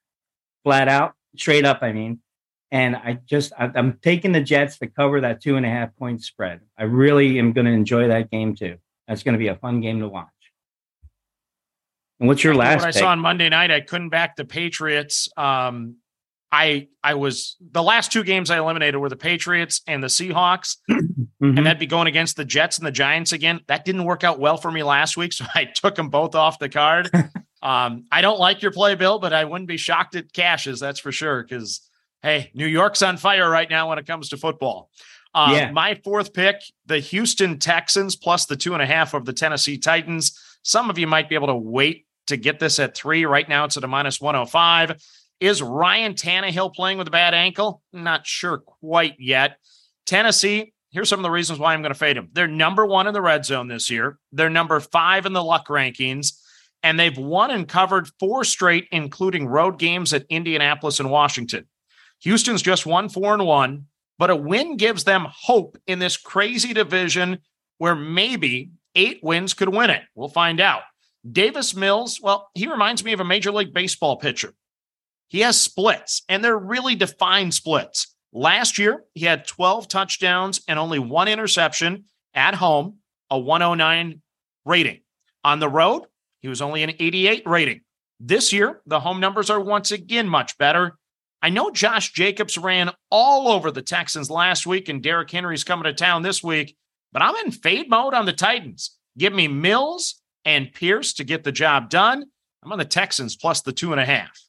flat 0.64 0.88
out, 0.88 1.14
straight 1.36 1.66
up. 1.66 1.80
I 1.84 1.92
mean, 1.92 2.20
and 2.74 2.96
I 2.96 3.20
just, 3.28 3.54
I, 3.58 3.70
am 3.76 4.00
taking 4.02 4.32
the 4.32 4.42
Jets 4.42 4.80
to 4.80 4.88
cover 4.88 5.22
that 5.22 5.42
two 5.42 5.58
and 5.58 5.66
a 5.66 5.70
half 5.70 5.96
point 5.96 6.24
spread. 6.24 6.60
I 6.76 6.86
really 6.86 7.38
am 7.38 7.54
going 7.54 7.66
to 7.66 7.72
enjoy 7.72 8.08
that 8.08 8.32
game 8.32 8.56
too. 8.56 8.78
That's 9.08 9.22
going 9.22 9.34
to 9.34 9.40
be 9.40 9.48
a 9.48 9.56
fun 9.56 9.80
game 9.80 10.00
to 10.00 10.10
watch. 10.10 10.28
And 12.20 12.28
what's 12.28 12.44
your 12.44 12.56
last? 12.56 12.80
What 12.80 12.88
I 12.88 12.92
saw 12.92 13.10
on 13.10 13.20
Monday 13.20 13.48
night, 13.48 13.70
I 13.70 13.80
couldn't 13.80 14.10
back 14.10 14.36
the 14.36 14.44
Patriots. 14.44 15.30
Um, 15.38 15.98
I 16.52 16.88
I 17.04 17.14
was 17.14 17.58
the 17.60 17.84
last 17.84 18.12
two 18.12 18.24
games 18.24 18.50
I 18.50 18.58
eliminated 18.58 19.00
were 19.00 19.10
the 19.10 19.16
Patriots 19.16 19.82
and 19.86 20.02
the 20.02 20.08
Seahawks, 20.08 20.78
mm-hmm. 20.92 21.46
and 21.46 21.66
that'd 21.66 21.80
be 21.80 21.86
going 21.86 22.08
against 22.08 22.38
the 22.38 22.46
Jets 22.46 22.80
and 22.80 22.88
the 22.88 22.92
Giants 22.92 23.34
again. 23.34 23.60
That 23.68 23.86
didn't 23.86 24.04
work 24.04 24.24
out 24.24 24.40
well 24.40 24.58
for 24.58 24.72
me 24.72 24.82
last 24.82 25.16
week, 25.16 25.34
so 25.34 25.46
I 25.54 25.66
took 25.66 25.94
them 25.94 26.10
both 26.10 26.34
off 26.34 26.58
the 26.58 26.70
card. 26.70 27.10
um, 27.62 28.06
I 28.12 28.22
don't 28.22 28.40
like 28.40 28.64
your 28.64 28.72
play, 28.72 28.96
Bill, 28.96 29.20
but 29.20 29.34
I 29.34 29.46
wouldn't 29.46 29.68
be 29.68 29.78
shocked 29.78 30.16
at 30.16 30.34
cashes. 30.34 30.80
That's 30.80 31.00
for 31.00 31.12
sure 31.12 31.44
because 31.44 31.88
hey, 32.24 32.50
New 32.54 32.66
York's 32.66 33.02
on 33.02 33.18
fire 33.18 33.50
right 33.50 33.70
now 33.70 33.90
when 33.90 34.00
it 34.00 34.08
comes 34.08 34.30
to 34.30 34.38
football. 34.38 34.90
Uh, 35.36 35.52
yeah. 35.54 35.72
My 35.72 35.96
fourth 36.04 36.34
pick, 36.34 36.56
the 36.86 37.00
Houston 37.00 37.60
Texans 37.60 38.16
plus 38.16 38.46
the 38.46 38.56
two 38.56 38.74
and 38.74 38.82
a 38.82 38.86
half 38.86 39.14
of 39.14 39.26
the 39.26 39.34
Tennessee 39.34 39.78
Titans. 39.78 40.40
Some 40.64 40.90
of 40.90 40.98
you 40.98 41.08
might 41.08 41.28
be 41.28 41.36
able 41.36 41.48
to 41.48 41.56
wait 41.56 42.06
to 42.28 42.38
get 42.38 42.60
this 42.60 42.80
at 42.80 42.96
three. 42.96 43.26
Right 43.26 43.48
now, 43.48 43.66
it's 43.66 43.78
at 43.78 43.84
a 43.84 43.88
minus 43.88 44.22
105. 44.22 45.02
Is 45.40 45.62
Ryan 45.62 46.14
Tannehill 46.14 46.74
playing 46.74 46.98
with 46.98 47.08
a 47.08 47.12
bad 47.12 47.34
ankle? 47.34 47.82
Not 47.92 48.26
sure 48.26 48.60
quite 48.60 49.16
yet. 49.20 49.58
Tennessee, 50.06 50.74
here's 50.92 51.10
some 51.10 51.20
of 51.20 51.24
the 51.24 51.32
reasons 51.32 51.60
why 51.60 51.74
I'm 51.74 51.82
going 51.82 51.94
to 51.94 52.00
fade 52.00 52.16
them. 52.16 52.30
They're 52.32 52.48
number 52.48 52.86
one 52.86 53.08
in 53.08 53.14
the 53.14 53.22
red 53.22 53.44
zone 53.44 53.68
this 53.68 53.90
year, 53.90 54.20
they're 54.32 54.50
number 54.50 54.80
five 54.80 55.26
in 55.26 55.34
the 55.34 55.44
luck 55.44 55.68
rankings, 55.68 56.40
and 56.84 57.00
they've 57.00 57.18
won 57.18 57.52
and 57.52 57.68
covered 57.68 58.08
four 58.20 58.44
straight, 58.44 58.88
including 58.92 59.48
road 59.48 59.80
games 59.80 60.14
at 60.14 60.26
Indianapolis 60.30 61.00
and 61.00 61.10
Washington. 61.10 61.68
Houston's 62.24 62.62
just 62.62 62.86
one, 62.86 63.10
four, 63.10 63.34
and 63.34 63.46
one, 63.46 63.86
but 64.18 64.30
a 64.30 64.36
win 64.36 64.78
gives 64.78 65.04
them 65.04 65.28
hope 65.30 65.78
in 65.88 66.00
this 66.00 66.18
crazy 66.18 66.74
division 66.74 67.40
where 67.80 67.96
maybe 67.96 68.72
eight 68.96 69.20
wins 69.22 69.54
could 69.54 69.70
win 69.70 69.90
it. 69.90 70.04
We'll 70.16 70.30
find 70.30 70.62
out. 70.62 70.84
Davis 71.30 71.76
Mills, 71.76 72.20
well, 72.22 72.50
he 72.54 72.68
reminds 72.68 73.04
me 73.04 73.14
of 73.14 73.20
a 73.20 73.26
Major 73.26 73.52
League 73.52 73.74
Baseball 73.74 74.18
pitcher. 74.18 74.54
He 75.28 75.42
has 75.42 75.60
splits, 75.60 76.22
and 76.30 76.44
they're 76.44 76.58
really 76.58 76.96
defined 76.96 77.54
splits. 77.54 78.16
Last 78.32 78.78
year, 78.78 79.04
he 79.14 79.26
had 79.26 79.48
12 79.48 79.88
touchdowns 79.88 80.62
and 80.68 80.80
only 80.80 81.00
one 81.00 81.28
interception 81.28 82.06
at 82.34 82.56
home, 82.56 83.00
a 83.30 83.38
109 83.38 84.22
rating. 84.66 85.02
On 85.44 85.60
the 85.60 85.70
road, 85.70 86.04
he 86.40 86.48
was 86.48 86.62
only 86.62 86.84
an 86.84 86.94
88 87.00 87.44
rating. 87.46 87.82
This 88.20 88.54
year, 88.54 88.82
the 88.86 89.00
home 89.00 89.20
numbers 89.20 89.50
are 89.50 89.60
once 89.60 89.92
again 89.92 90.28
much 90.28 90.58
better. 90.58 90.98
I 91.44 91.50
know 91.50 91.72
Josh 91.72 92.14
Jacobs 92.14 92.58
ran 92.58 92.90
all 93.12 93.50
over 93.50 93.70
the 93.70 93.82
Texans 93.82 94.30
last 94.30 94.66
week, 94.66 94.88
and 94.88 95.04
Derrick 95.04 95.30
Henry's 95.30 95.66
coming 95.66 95.84
to 95.84 95.94
town 95.94 96.22
this 96.22 96.42
week, 96.42 96.78
but 97.12 97.22
I'm 97.22 97.36
in 97.46 97.52
fade 97.52 97.90
mode 97.90 98.14
on 98.14 98.26
the 98.26 98.32
Titans. 98.32 98.98
Give 99.18 99.34
me 99.34 99.50
Mills 99.50 100.22
and 100.46 100.74
Pierce 100.74 101.12
to 101.16 101.26
get 101.26 101.44
the 101.44 101.52
job 101.52 101.90
done. 101.90 102.24
I'm 102.64 102.72
on 102.72 102.78
the 102.78 102.86
Texans 102.86 103.36
plus 103.36 103.62
the 103.62 103.74
two 103.74 103.92
and 103.92 104.00
a 104.00 104.06
half. 104.06 104.40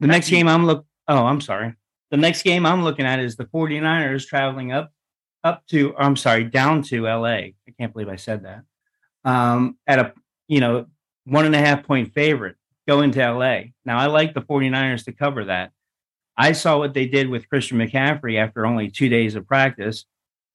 The 0.00 0.06
next 0.06 0.30
game 0.30 0.48
I'm 0.48 0.64
look 0.64 0.86
oh, 1.06 1.26
I'm 1.26 1.42
sorry. 1.42 1.74
The 2.10 2.16
next 2.16 2.44
game 2.44 2.64
I'm 2.64 2.82
looking 2.82 3.04
at 3.04 3.20
is 3.20 3.36
the 3.36 3.44
49ers 3.44 4.26
traveling 4.26 4.72
up 4.72 4.92
up 5.44 5.66
to 5.66 5.94
I'm 5.98 6.16
sorry, 6.16 6.44
down 6.44 6.82
to 6.84 7.02
LA. 7.02 7.26
I 7.28 7.54
can't 7.78 7.92
believe 7.92 8.08
I 8.08 8.16
said 8.16 8.44
that. 8.44 8.62
Um, 9.26 9.76
at 9.86 9.98
a 9.98 10.14
you 10.48 10.60
know, 10.60 10.86
one 11.24 11.44
and 11.44 11.54
a 11.54 11.58
half 11.58 11.84
point 11.84 12.14
favorite 12.14 12.56
go 12.86 13.02
into 13.02 13.20
LA. 13.20 13.70
Now, 13.84 13.98
I 13.98 14.06
like 14.06 14.34
the 14.34 14.42
49ers 14.42 15.04
to 15.04 15.12
cover 15.12 15.44
that. 15.46 15.72
I 16.36 16.52
saw 16.52 16.78
what 16.78 16.94
they 16.94 17.06
did 17.06 17.28
with 17.28 17.48
Christian 17.48 17.78
McCaffrey 17.78 18.38
after 18.38 18.66
only 18.66 18.90
two 18.90 19.08
days 19.08 19.34
of 19.34 19.46
practice. 19.46 20.04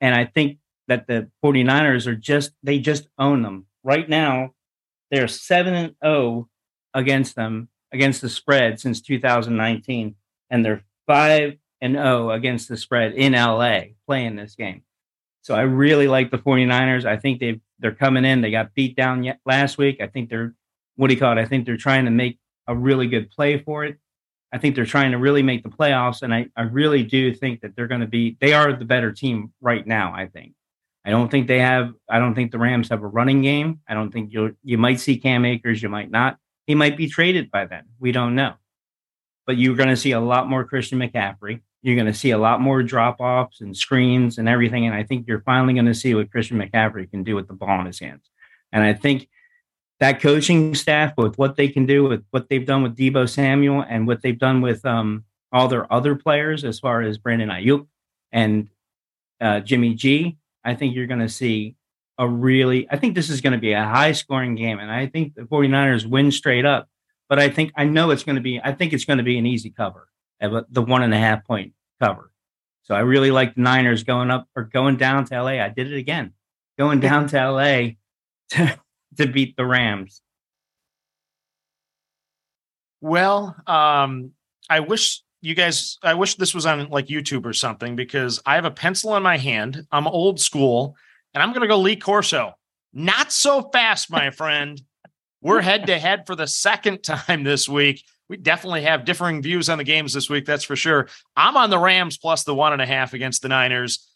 And 0.02 0.16
I 0.16 0.26
think 0.26 0.58
that 0.88 1.08
the 1.08 1.30
49ers 1.44 2.08
are 2.08 2.16
just, 2.16 2.52
they 2.64 2.80
just 2.80 3.08
own 3.18 3.42
them. 3.42 3.68
Right 3.84 4.08
now, 4.08 4.52
they're 5.12 5.28
7 5.28 5.74
and 5.74 5.96
0 6.04 6.50
against 6.94 7.36
them, 7.36 7.70
against 7.92 8.22
the 8.22 8.30
spread 8.30 8.80
since 8.80 9.02
2019. 9.02 10.16
And 10.50 10.66
they're 10.66 10.84
5 11.06 11.58
and 11.82 11.96
0 11.96 12.32
against 12.32 12.70
the 12.70 12.78
spread 12.78 13.14
in 13.14 13.34
LA 13.34 13.82
playing 14.06 14.36
this 14.36 14.56
game. 14.56 14.84
So 15.42 15.56
I 15.56 15.62
really 15.62 16.08
like 16.08 16.32
the 16.32 16.38
49ers. 16.38 17.06
I 17.06 17.18
think 17.18 17.40
they 17.40 17.62
they're 17.80 17.94
coming 17.94 18.26
in. 18.26 18.42
They 18.42 18.52
got 18.52 18.74
beat 18.74 18.96
down 18.96 19.24
yet 19.24 19.40
last 19.46 19.78
week. 19.78 20.02
I 20.02 20.08
think 20.08 20.30
they're 20.30 20.56
what 20.98 21.08
do 21.08 21.13
you 21.13 21.20
call 21.20 21.38
it? 21.38 21.42
I 21.42 21.46
think 21.46 21.66
they're 21.66 21.77
trying 21.77 22.06
to 22.06 22.12
make 22.12 22.38
a 22.68 22.75
really 22.75 23.08
good 23.08 23.32
play 23.32 23.58
for 23.60 23.86
it. 23.86 23.98
I 24.51 24.58
think 24.58 24.75
they're 24.75 24.86
trying 24.86 25.12
to 25.12 25.18
really 25.18 25.44
make 25.44 25.63
the 25.63 25.70
playoffs, 25.70 26.22
and 26.22 26.34
I, 26.34 26.48
I 26.56 26.63
really 26.63 27.04
do 27.04 27.34
think 27.34 27.62
that 27.62 27.75
they're 27.75 27.88
going 27.88 28.01
to 28.01 28.08
be. 28.08 28.38
They 28.39 28.54
are 28.54 28.74
the 28.74 28.86
better 28.86 29.12
team 29.12 29.54
right 29.62 29.86
now. 29.86 30.13
I 30.13 30.27
think. 30.27 30.54
I 31.06 31.10
don't 31.10 31.30
think 31.30 31.48
they 31.48 31.60
have. 31.60 31.94
I 32.10 32.20
don't 32.20 32.36
think 32.36 32.51
the 32.51 32.58
Rams 32.58 32.89
have 32.89 33.01
a 33.01 33.08
running 33.08 33.42
game. 33.42 33.80
I 33.88 33.94
don't 33.94 34.12
think 34.12 34.34
you 34.34 34.56
you 34.63 34.77
might 34.77 35.00
see 35.00 35.18
Cam 35.18 35.46
Akers. 35.46 35.82
You 35.82 35.89
might 35.89 36.12
not. 36.12 36.38
He 36.66 36.75
might 36.75 36.98
be 36.98 37.08
traded 37.08 37.50
by 37.50 37.66
then. 37.66 37.86
We 38.00 38.12
don't 38.12 38.36
know. 38.36 38.54
But 39.46 39.58
you're 39.58 39.75
going 39.75 39.89
to 39.89 39.96
see 39.96 40.12
a 40.12 40.20
lot 40.20 40.50
more 40.50 40.66
Christian 40.66 41.00
McCaffrey. 41.00 41.62
You're 41.82 41.96
going 41.96 42.08
to 42.08 42.13
see 42.13 42.32
a 42.32 42.38
lot 42.38 42.60
more 42.60 42.84
drop 42.84 43.22
offs 43.22 43.62
and 43.62 43.75
screens 43.75 44.38
and 44.38 44.50
everything. 44.50 44.86
And 44.86 44.94
I 44.94 45.04
think 45.04 45.27
you're 45.27 45.42
finally 45.42 45.74
going 45.74 45.86
to 45.86 45.94
see 45.94 46.13
what 46.13 46.30
Christian 46.30 46.58
McCaffrey 46.58 47.10
can 47.10 47.24
do 47.24 47.36
with 47.36 47.48
the 47.48 47.54
ball 47.54 47.80
in 47.80 47.86
his 47.86 48.00
hands. 48.00 48.30
And 48.74 48.84
I 48.84 48.94
think 48.94 49.30
that 50.00 50.22
coaching 50.22 50.75
staff 50.75 51.13
with 51.18 51.38
what 51.38 51.56
they 51.56 51.68
can 51.68 51.86
do 51.86 52.04
with 52.04 52.24
what 52.32 52.50
they've 52.50 52.66
done 52.66 52.84
with 52.84 52.96
Deebo 52.96 53.27
Samuel 53.27 53.84
and 53.88 54.06
what 54.08 54.22
they've 54.22 54.38
done 54.38 54.62
with 54.62 54.86
um, 54.86 55.24
all 55.51 55.68
their 55.68 55.92
other 55.92 56.16
players, 56.16 56.63
as 56.63 56.80
far 56.80 57.01
as 57.01 57.18
Brandon 57.18 57.50
Aiyuk 57.50 57.88
and 58.32 58.70
uh, 59.42 59.60
Jimmy 59.62 59.94
G, 59.96 60.38
I 60.63 60.75
think 60.75 60.96
you're 60.96 61.08
going 61.08 61.22
to 61.22 61.30
see 61.30 61.75
a 62.18 62.27
really, 62.27 62.88
I 62.89 62.98
think 62.98 63.16
this 63.16 63.30
is 63.30 63.42
going 63.42 63.54
to 63.54 63.60
be 63.60 63.74
a 63.74 63.84
high 63.84 64.12
scoring 64.12 64.56
game. 64.56 64.80
And 64.80 64.92
I 64.92 65.08
think 65.08 65.36
the 65.36 65.44
49ers 65.44 66.06
win 66.06 66.32
straight 66.32 66.66
up. 66.66 66.89
But 67.30 67.39
I 67.39 67.50
think, 67.50 67.72
I 67.75 67.84
know 67.84 68.12
it's 68.12 68.24
going 68.24 68.38
to 68.38 68.42
be, 68.42 68.60
I 68.63 68.72
think 68.72 68.94
it's 68.94 69.06
going 69.06 69.18
to 69.18 69.24
be 69.24 69.38
an 69.38 69.46
easy 69.46 69.70
cover, 69.70 70.08
the 70.39 70.82
one 70.82 71.04
and 71.04 71.13
a 71.13 71.18
half 71.18 71.46
point 71.46 71.74
cover. 72.01 72.32
So 72.84 72.96
I 72.96 73.00
really 73.01 73.32
like 73.32 73.56
the 73.56 73.62
Niners 73.62 74.04
going 74.04 74.32
up 74.32 74.48
or 74.56 74.63
going 74.63 74.96
down 74.96 75.25
to 75.25 75.42
LA. 75.42 75.62
I 75.62 75.68
did 75.68 75.92
it 75.92 75.98
again, 75.98 76.34
going 76.77 77.01
down 77.01 77.27
to 77.27 77.51
LA 77.51 77.89
to, 78.51 78.80
to 79.18 79.28
beat 79.28 79.56
the 79.56 79.66
Rams? 79.66 80.22
Well, 83.02 83.56
um, 83.68 84.32
I 84.70 84.80
wish 84.80 85.22
you 85.42 85.54
guys, 85.54 85.98
I 86.02 86.16
wish 86.16 86.36
this 86.36 86.56
was 86.56 86.66
on 86.66 86.90
like 86.90 87.08
YouTube 87.08 87.46
or 87.46 87.54
something 87.54 87.96
because 87.96 88.42
I 88.46 88.56
have 88.56 88.66
a 88.66 88.72
pencil 88.72 89.16
in 89.16 89.24
my 89.24 89.38
hand. 89.38 89.86
I'm 89.92 90.08
old 90.08 90.40
school, 90.40 90.96
and 91.34 91.44
I'm 91.44 91.52
going 91.52 91.62
to 91.62 91.68
go 91.68 91.78
Lee 91.80 91.96
Corso. 91.96 92.54
Not 92.94 93.32
so 93.32 93.70
fast, 93.72 94.10
my 94.10 94.30
friend. 94.32 94.82
We're 95.42 95.62
head 95.62 95.86
to 95.88 96.00
head 96.00 96.26
for 96.26 96.36
the 96.36 96.48
second 96.48 97.04
time 97.04 97.44
this 97.44 97.70
week. 97.70 98.04
We 98.30 98.38
definitely 98.38 98.82
have 98.82 99.06
differing 99.06 99.42
views 99.42 99.70
on 99.70 99.78
the 99.78 99.84
games 99.84 100.14
this 100.14 100.30
week. 100.30 100.46
That's 100.46 100.64
for 100.64 100.76
sure. 100.76 101.08
I'm 101.36 101.56
on 101.56 101.70
the 101.70 101.80
Rams 101.80 102.18
plus 102.18 102.44
the 102.44 102.56
one 102.56 102.74
and 102.74 102.82
a 102.82 102.86
half 102.86 103.14
against 103.14 103.42
the 103.42 103.48
Niners. 103.48 104.07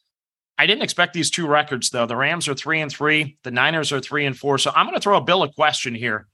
I 0.61 0.67
didn't 0.67 0.83
expect 0.83 1.13
these 1.13 1.31
two 1.31 1.47
records 1.47 1.89
though. 1.89 2.05
The 2.05 2.15
Rams 2.15 2.47
are 2.47 2.53
three 2.53 2.81
and 2.81 2.91
three, 2.91 3.35
the 3.43 3.49
Niners 3.49 3.91
are 3.91 3.99
three 3.99 4.27
and 4.27 4.37
four. 4.37 4.59
So 4.59 4.71
I'm 4.75 4.85
going 4.85 4.93
to 4.93 5.01
throw 5.01 5.17
a 5.17 5.21
Bill 5.21 5.41
a 5.41 5.51
question 5.51 5.95
here. 5.95 6.27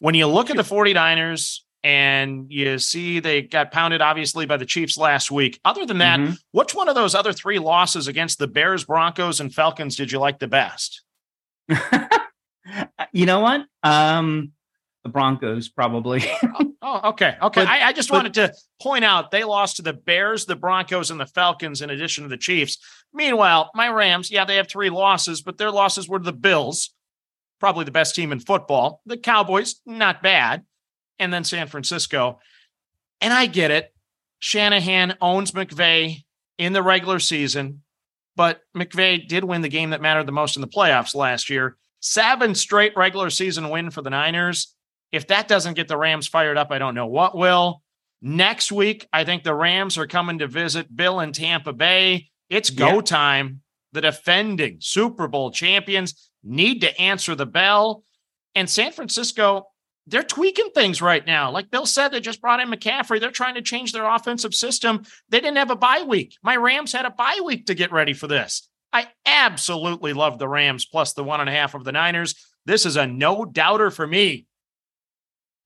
When 0.00 0.14
you 0.14 0.26
look 0.26 0.50
at 0.50 0.56
the 0.56 0.62
49ers 0.62 1.60
and 1.82 2.52
you 2.52 2.78
see 2.78 3.20
they 3.20 3.40
got 3.40 3.72
pounded 3.72 4.02
obviously 4.02 4.44
by 4.44 4.58
the 4.58 4.66
Chiefs 4.66 4.98
last 4.98 5.30
week, 5.30 5.58
other 5.64 5.86
than 5.86 5.96
that, 5.96 6.20
mm-hmm. 6.20 6.34
which 6.52 6.74
one 6.74 6.90
of 6.90 6.94
those 6.94 7.14
other 7.14 7.32
three 7.32 7.58
losses 7.58 8.06
against 8.06 8.38
the 8.38 8.46
Bears, 8.46 8.84
Broncos, 8.84 9.40
and 9.40 9.54
Falcons 9.54 9.96
did 9.96 10.12
you 10.12 10.18
like 10.18 10.40
the 10.40 10.46
best? 10.46 11.00
you 13.12 13.24
know 13.24 13.40
what? 13.40 13.64
Um, 13.82 14.52
the 15.04 15.10
Broncos 15.10 15.68
probably. 15.68 16.24
oh, 16.82 17.10
okay. 17.10 17.36
Okay. 17.40 17.60
But, 17.60 17.68
I, 17.68 17.88
I, 17.88 17.92
just 17.92 18.08
but, 18.08 18.16
wanted 18.16 18.34
to 18.34 18.54
point 18.80 19.04
out 19.04 19.30
they 19.30 19.44
lost 19.44 19.76
to 19.76 19.82
the 19.82 19.92
Bears, 19.92 20.46
the 20.46 20.56
Broncos, 20.56 21.10
and 21.10 21.20
the 21.20 21.26
Falcons 21.26 21.82
in 21.82 21.90
addition 21.90 22.24
to 22.24 22.28
the 22.28 22.38
Chiefs. 22.38 22.78
Meanwhile, 23.12 23.70
my 23.74 23.88
Rams, 23.88 24.30
yeah, 24.30 24.44
they 24.44 24.56
have 24.56 24.68
three 24.68 24.90
losses, 24.90 25.42
but 25.42 25.58
their 25.58 25.70
losses 25.70 26.08
were 26.08 26.18
to 26.18 26.24
the 26.24 26.32
Bills, 26.32 26.90
probably 27.60 27.84
the 27.84 27.90
best 27.90 28.14
team 28.14 28.32
in 28.32 28.40
football. 28.40 29.02
The 29.06 29.18
Cowboys, 29.18 29.76
not 29.86 30.22
bad. 30.22 30.64
And 31.18 31.32
then 31.32 31.44
San 31.44 31.68
Francisco. 31.68 32.40
And 33.20 33.32
I 33.32 33.46
get 33.46 33.70
it. 33.70 33.94
Shanahan 34.40 35.16
owns 35.20 35.52
McVay 35.52 36.24
in 36.58 36.72
the 36.72 36.82
regular 36.82 37.18
season, 37.18 37.82
but 38.36 38.60
McVay 38.76 39.26
did 39.26 39.44
win 39.44 39.62
the 39.62 39.68
game 39.68 39.90
that 39.90 40.02
mattered 40.02 40.26
the 40.26 40.32
most 40.32 40.56
in 40.56 40.60
the 40.60 40.68
playoffs 40.68 41.14
last 41.14 41.48
year. 41.48 41.76
Seven 42.00 42.54
straight 42.54 42.96
regular 42.96 43.30
season 43.30 43.70
win 43.70 43.90
for 43.90 44.02
the 44.02 44.10
Niners. 44.10 44.74
If 45.14 45.28
that 45.28 45.48
doesn't 45.48 45.74
get 45.74 45.88
the 45.88 45.96
Rams 45.96 46.26
fired 46.26 46.58
up, 46.58 46.72
I 46.72 46.78
don't 46.78 46.94
know 46.94 47.06
what 47.06 47.36
will. 47.36 47.82
Next 48.20 48.72
week, 48.72 49.06
I 49.12 49.24
think 49.24 49.44
the 49.44 49.54
Rams 49.54 49.96
are 49.96 50.06
coming 50.06 50.38
to 50.38 50.48
visit 50.48 50.94
Bill 50.94 51.20
in 51.20 51.32
Tampa 51.32 51.72
Bay. 51.72 52.30
It's 52.50 52.70
go 52.70 52.96
yeah. 52.96 53.00
time. 53.02 53.60
The 53.92 54.00
defending 54.00 54.78
Super 54.80 55.28
Bowl 55.28 55.52
champions 55.52 56.30
need 56.42 56.80
to 56.80 57.00
answer 57.00 57.34
the 57.34 57.46
bell. 57.46 58.02
And 58.56 58.68
San 58.68 58.90
Francisco, 58.90 59.68
they're 60.06 60.24
tweaking 60.24 60.70
things 60.74 61.00
right 61.00 61.24
now. 61.24 61.50
Like 61.50 61.70
Bill 61.70 61.86
said, 61.86 62.08
they 62.08 62.20
just 62.20 62.40
brought 62.40 62.60
in 62.60 62.70
McCaffrey. 62.70 63.20
They're 63.20 63.30
trying 63.30 63.54
to 63.54 63.62
change 63.62 63.92
their 63.92 64.06
offensive 64.06 64.54
system. 64.54 65.04
They 65.28 65.40
didn't 65.40 65.58
have 65.58 65.70
a 65.70 65.76
bye 65.76 66.02
week. 66.02 66.36
My 66.42 66.56
Rams 66.56 66.92
had 66.92 67.04
a 67.04 67.10
bye 67.10 67.40
week 67.44 67.66
to 67.66 67.74
get 67.74 67.92
ready 67.92 68.14
for 68.14 68.26
this. 68.26 68.68
I 68.92 69.08
absolutely 69.26 70.12
love 70.12 70.38
the 70.38 70.48
Rams 70.48 70.86
plus 70.86 71.12
the 71.12 71.24
one 71.24 71.40
and 71.40 71.48
a 71.48 71.52
half 71.52 71.74
of 71.74 71.84
the 71.84 71.92
Niners. 71.92 72.34
This 72.66 72.86
is 72.86 72.96
a 72.96 73.06
no 73.06 73.44
doubter 73.44 73.90
for 73.90 74.06
me. 74.06 74.46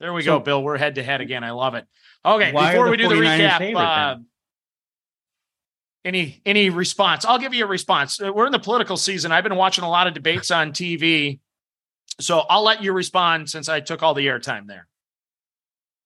There 0.01 0.13
we 0.13 0.23
so, 0.23 0.39
go, 0.39 0.45
Bill. 0.45 0.63
We're 0.63 0.79
head 0.79 0.97
to 0.97 1.03
head 1.03 1.21
again. 1.21 1.45
I 1.45 1.51
love 1.51 1.75
it. 1.75 1.87
Okay, 2.25 2.53
before 2.53 2.91
we 2.91 2.97
do 2.97 3.09
the 3.09 3.15
recap, 3.15 3.59
favorite, 3.59 3.83
uh, 3.83 4.17
any 6.05 6.41
any 6.47 6.71
response? 6.71 7.25
I'll 7.25 7.39
give 7.39 7.55
you 7.55 7.65
a 7.65 7.69
response. 7.69 8.21
Uh, 8.21 8.33
we're 8.33 8.47
in 8.47 8.53
the 8.53 8.59
political 8.59 8.97
season. 8.97 9.33
I've 9.33 9.45
been 9.45 9.57
watching 9.57 9.85
a 9.85 9.91
lot 9.91 10.07
of 10.07 10.15
debates 10.15 10.51
on 10.51 10.73
TV 10.73 11.41
so 12.21 12.41
I'll 12.41 12.65
let 12.65 12.83
you 12.83 12.93
respond 12.93 13.49
since 13.49 13.69
I 13.69 13.81
took 13.81 14.03
all 14.03 14.15
the 14.15 14.27
airtime 14.27 14.67
there. 14.67 14.89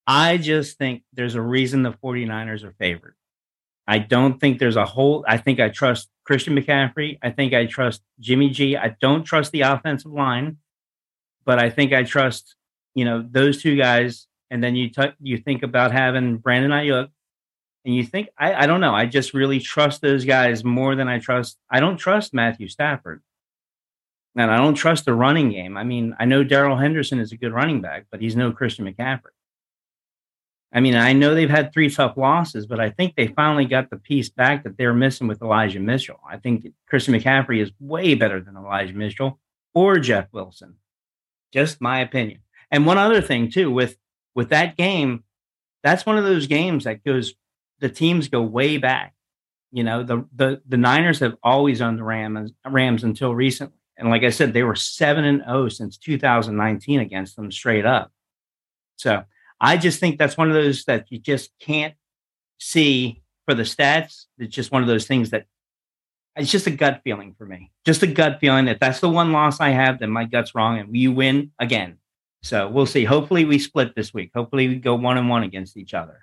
I 0.07 0.37
just 0.37 0.79
think 0.79 1.05
there's 1.13 1.37
a 1.37 1.41
reason 1.41 1.83
the 1.83 1.93
49ers 1.93 2.65
are 2.65 2.75
favored. 2.79 3.15
I 3.87 3.99
don't 3.99 4.39
think 4.39 4.59
there's 4.59 4.77
a 4.77 4.85
whole 4.85 5.25
I 5.27 5.39
think 5.39 5.59
I 5.59 5.69
trust 5.69 6.09
Christian 6.25 6.57
McCaffrey. 6.57 7.19
I 7.23 7.31
think 7.31 7.55
I 7.55 7.67
trust 7.67 8.03
Jimmy 8.21 8.51
G. 8.51 8.77
I 8.77 8.97
don't 9.01 9.25
trust 9.25 9.53
the 9.53 9.63
offensive 9.63 10.13
line, 10.13 10.59
but 11.45 11.59
I 11.59 11.71
think 11.71 11.93
I 11.93 12.03
trust, 12.05 12.55
you 12.95 13.05
know, 13.05 13.27
those 13.29 13.63
two 13.63 13.77
guys. 13.77 14.27
And 14.51 14.63
then 14.63 14.77
you 14.77 14.91
t- 14.91 15.15
you 15.21 15.39
think 15.39 15.63
about 15.63 15.93
having 15.93 16.37
Brandon 16.37 16.73
Aiyuk, 16.73 17.09
and 17.85 17.95
you 17.95 18.05
think 18.05 18.29
I, 18.39 18.55
I 18.55 18.67
don't 18.67 18.81
know. 18.81 18.95
I 18.95 19.07
just 19.07 19.33
really 19.33 19.61
trust 19.61 20.03
those 20.03 20.25
guys 20.25 20.63
more 20.63 20.95
than 20.95 21.09
I 21.09 21.19
trust. 21.19 21.59
I 21.71 21.81
don't 21.81 21.97
trust 21.97 22.35
Matthew 22.35 22.69
Stafford. 22.69 23.23
And 24.35 24.51
I 24.51 24.57
don't 24.57 24.75
trust 24.75 25.05
the 25.05 25.15
running 25.15 25.51
game. 25.51 25.77
I 25.77 25.85
mean, 25.85 26.17
I 26.19 26.25
know 26.25 26.43
Darrell 26.43 26.79
Henderson 26.79 27.19
is 27.19 27.33
a 27.33 27.37
good 27.37 27.53
running 27.53 27.83
back, 27.83 28.07
but 28.11 28.21
he's 28.21 28.35
no 28.35 28.51
Christian 28.51 28.87
McCaffrey. 28.87 29.33
I 30.73 30.81
mean, 30.81 30.95
I 30.95 31.13
know 31.13 31.35
they've 31.35 31.51
had 31.51 31.71
three 31.73 31.91
tough 31.91 32.17
losses, 32.17 32.67
but 32.67 32.81
I 32.81 32.89
think 32.89 33.15
they 33.15 33.27
finally 33.27 33.67
got 33.67 33.91
the 33.91 33.99
piece 33.99 34.31
back 34.31 34.65
that 34.65 34.79
they're 34.79 34.95
missing 34.95 35.29
with 35.29 35.43
Elijah 35.43 35.81
Mitchell. 35.81 36.19
I 36.27 36.39
think 36.39 36.67
Christian 36.89 37.13
McCaffrey 37.13 37.61
is 37.61 37.71
way 37.79 38.15
better 38.15 38.41
than 38.41 38.57
Elijah 38.57 38.95
Mitchell 38.95 39.39
or 39.75 39.99
Jeff 39.99 40.29
Wilson. 40.33 40.77
Just 41.53 41.83
my 41.83 42.01
opinion. 42.01 42.41
And 42.73 42.87
one 42.87 42.99
other 42.99 43.21
thing 43.21 43.51
too, 43.51 43.71
with 43.71 43.97
with 44.35 44.49
that 44.49 44.77
game, 44.77 45.23
that's 45.85 46.07
one 46.07 46.19
of 46.19 46.25
those 46.25 46.47
games 46.47 46.85
that 46.85 47.05
goes 47.05 47.35
the 47.79 47.91
teams 47.91 48.29
go 48.29 48.43
way 48.43 48.79
back. 48.79 49.15
You 49.71 49.85
know, 49.85 50.03
the 50.03 50.27
the 50.35 50.63
the 50.67 50.79
Niners 50.79 51.21
have 51.21 51.37
always 51.43 51.81
owned 51.81 51.99
the 51.99 52.05
Rams 52.05 52.53
Rams 52.67 53.05
until 53.05 53.35
recently. 53.35 53.77
And 53.99 54.09
like 54.09 54.23
I 54.23 54.31
said, 54.31 54.53
they 54.53 54.63
were 54.63 54.75
7 54.75 55.23
and 55.23 55.45
0 55.45 55.69
since 55.69 55.99
2019 55.99 56.99
against 56.99 57.37
them 57.37 57.53
straight 57.53 57.85
up. 57.85 58.11
So 58.97 59.23
I 59.61 59.77
just 59.77 60.01
think 60.01 60.19
that's 60.19 60.37
one 60.37 60.49
of 60.49 60.55
those 60.55 60.85
that 60.87 61.07
you 61.11 61.19
just 61.19 61.51
can't 61.61 61.95
see 62.59 63.23
for 63.45 63.55
the 63.55 63.63
stats. 63.65 64.25
It's 64.39 64.55
just 64.55 64.73
one 64.73 64.83
of 64.83 64.89
those 64.89 65.07
things 65.07 65.31
that 65.31 65.47
it's 66.37 66.51
just 66.51 66.67
a 66.67 66.71
gut 66.71 67.03
feeling 67.05 67.35
for 67.37 67.45
me. 67.45 67.71
Just 67.85 68.03
a 68.03 68.07
gut 68.07 68.41
feeling 68.41 68.65
that 68.65 68.81
that's 68.81 69.01
the 69.01 69.11
one 69.11 69.33
loss 69.33 69.61
I 69.61 69.71
have, 69.71 69.99
then 69.99 70.11
my 70.11 70.25
gut's 70.25 70.55
wrong 70.55 70.79
and 70.79 70.97
you 70.97 71.13
win 71.13 71.53
again. 71.59 71.99
So 72.43 72.69
we'll 72.69 72.87
see. 72.87 73.05
Hopefully 73.05 73.45
we 73.45 73.59
split 73.59 73.95
this 73.95 74.13
week. 74.13 74.33
Hopefully 74.35 74.69
we 74.69 74.77
go 74.77 74.95
one 74.95 75.17
and 75.17 75.29
one 75.29 75.43
against 75.43 75.77
each 75.77 75.95
other. 75.95 76.21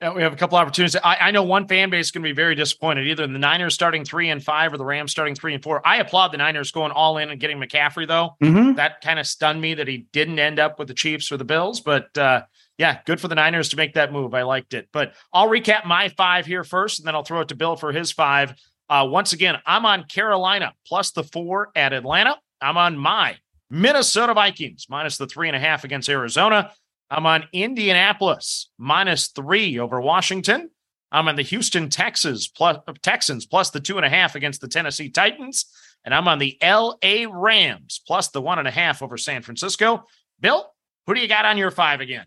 Yeah, 0.00 0.12
we 0.12 0.22
have 0.22 0.34
a 0.34 0.36
couple 0.36 0.58
opportunities. 0.58 0.96
I, 1.02 1.16
I 1.16 1.30
know 1.30 1.42
one 1.42 1.66
fan 1.68 1.88
base 1.88 2.06
is 2.06 2.10
going 2.10 2.22
to 2.22 2.28
be 2.28 2.34
very 2.34 2.54
disappointed. 2.54 3.06
Either 3.06 3.26
the 3.26 3.38
Niners 3.38 3.72
starting 3.72 4.04
three 4.04 4.28
and 4.28 4.44
five 4.44 4.74
or 4.74 4.76
the 4.76 4.84
Rams 4.84 5.10
starting 5.10 5.34
three 5.34 5.54
and 5.54 5.62
four. 5.62 5.86
I 5.86 5.98
applaud 5.98 6.32
the 6.32 6.36
Niners 6.36 6.70
going 6.70 6.92
all 6.92 7.16
in 7.16 7.30
and 7.30 7.40
getting 7.40 7.58
McCaffrey, 7.58 8.06
though. 8.06 8.36
Mm-hmm. 8.42 8.74
That 8.74 9.00
kind 9.00 9.18
of 9.18 9.26
stunned 9.26 9.58
me 9.58 9.72
that 9.74 9.88
he 9.88 10.06
didn't 10.12 10.38
end 10.38 10.58
up 10.58 10.78
with 10.78 10.88
the 10.88 10.94
Chiefs 10.94 11.32
or 11.32 11.38
the 11.38 11.46
Bills. 11.46 11.80
But 11.80 12.16
uh, 12.18 12.42
yeah, 12.76 12.98
good 13.06 13.22
for 13.22 13.28
the 13.28 13.34
Niners 13.34 13.70
to 13.70 13.76
make 13.76 13.94
that 13.94 14.12
move. 14.12 14.34
I 14.34 14.42
liked 14.42 14.74
it. 14.74 14.88
But 14.92 15.14
I'll 15.32 15.48
recap 15.48 15.86
my 15.86 16.10
five 16.10 16.44
here 16.44 16.62
first, 16.62 16.98
and 16.98 17.06
then 17.06 17.14
I'll 17.14 17.24
throw 17.24 17.40
it 17.40 17.48
to 17.48 17.56
Bill 17.56 17.76
for 17.76 17.90
his 17.90 18.12
five. 18.12 18.54
Uh, 18.90 19.06
once 19.10 19.32
again, 19.32 19.56
I'm 19.64 19.86
on 19.86 20.04
Carolina 20.04 20.74
plus 20.86 21.12
the 21.12 21.24
four 21.24 21.70
at 21.74 21.94
Atlanta. 21.94 22.36
I'm 22.60 22.76
on 22.76 22.98
my 22.98 23.38
Minnesota 23.70 24.34
Vikings 24.34 24.86
minus 24.88 25.16
the 25.18 25.26
three 25.26 25.48
and 25.48 25.56
a 25.56 25.60
half 25.60 25.84
against 25.84 26.08
Arizona. 26.08 26.72
I'm 27.10 27.26
on 27.26 27.44
Indianapolis 27.52 28.70
minus 28.78 29.28
three 29.28 29.78
over 29.78 30.00
Washington. 30.00 30.70
I'm 31.12 31.28
on 31.28 31.36
the 31.36 31.42
Houston 31.42 31.88
Texas 31.88 32.48
plus 32.48 32.78
Texans 33.02 33.46
plus 33.46 33.70
the 33.70 33.80
two 33.80 33.96
and 33.96 34.04
a 34.04 34.08
half 34.08 34.34
against 34.34 34.60
the 34.60 34.68
Tennessee 34.68 35.08
Titans. 35.08 35.66
And 36.04 36.14
I'm 36.14 36.28
on 36.28 36.38
the 36.38 36.58
LA 36.62 37.26
Rams 37.30 38.00
plus 38.06 38.28
the 38.28 38.42
one 38.42 38.58
and 38.58 38.68
a 38.68 38.72
half 38.72 39.02
over 39.02 39.16
San 39.16 39.42
Francisco. 39.42 40.04
Bill, 40.40 40.70
who 41.06 41.14
do 41.14 41.20
you 41.20 41.28
got 41.28 41.44
on 41.44 41.58
your 41.58 41.70
five 41.70 42.00
again? 42.00 42.26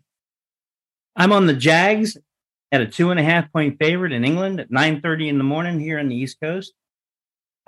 I'm 1.15 1.31
on 1.31 1.45
the 1.45 1.53
Jags 1.53 2.17
at 2.71 2.81
a 2.81 2.85
two 2.85 3.11
and 3.11 3.19
a 3.19 3.23
half 3.23 3.51
point 3.51 3.77
favorite 3.79 4.11
in 4.11 4.23
England 4.23 4.59
at 4.59 4.71
9:30 4.71 5.29
in 5.29 5.37
the 5.37 5.43
morning 5.43 5.79
here 5.79 5.99
on 5.99 6.07
the 6.07 6.15
East 6.15 6.39
Coast. 6.41 6.73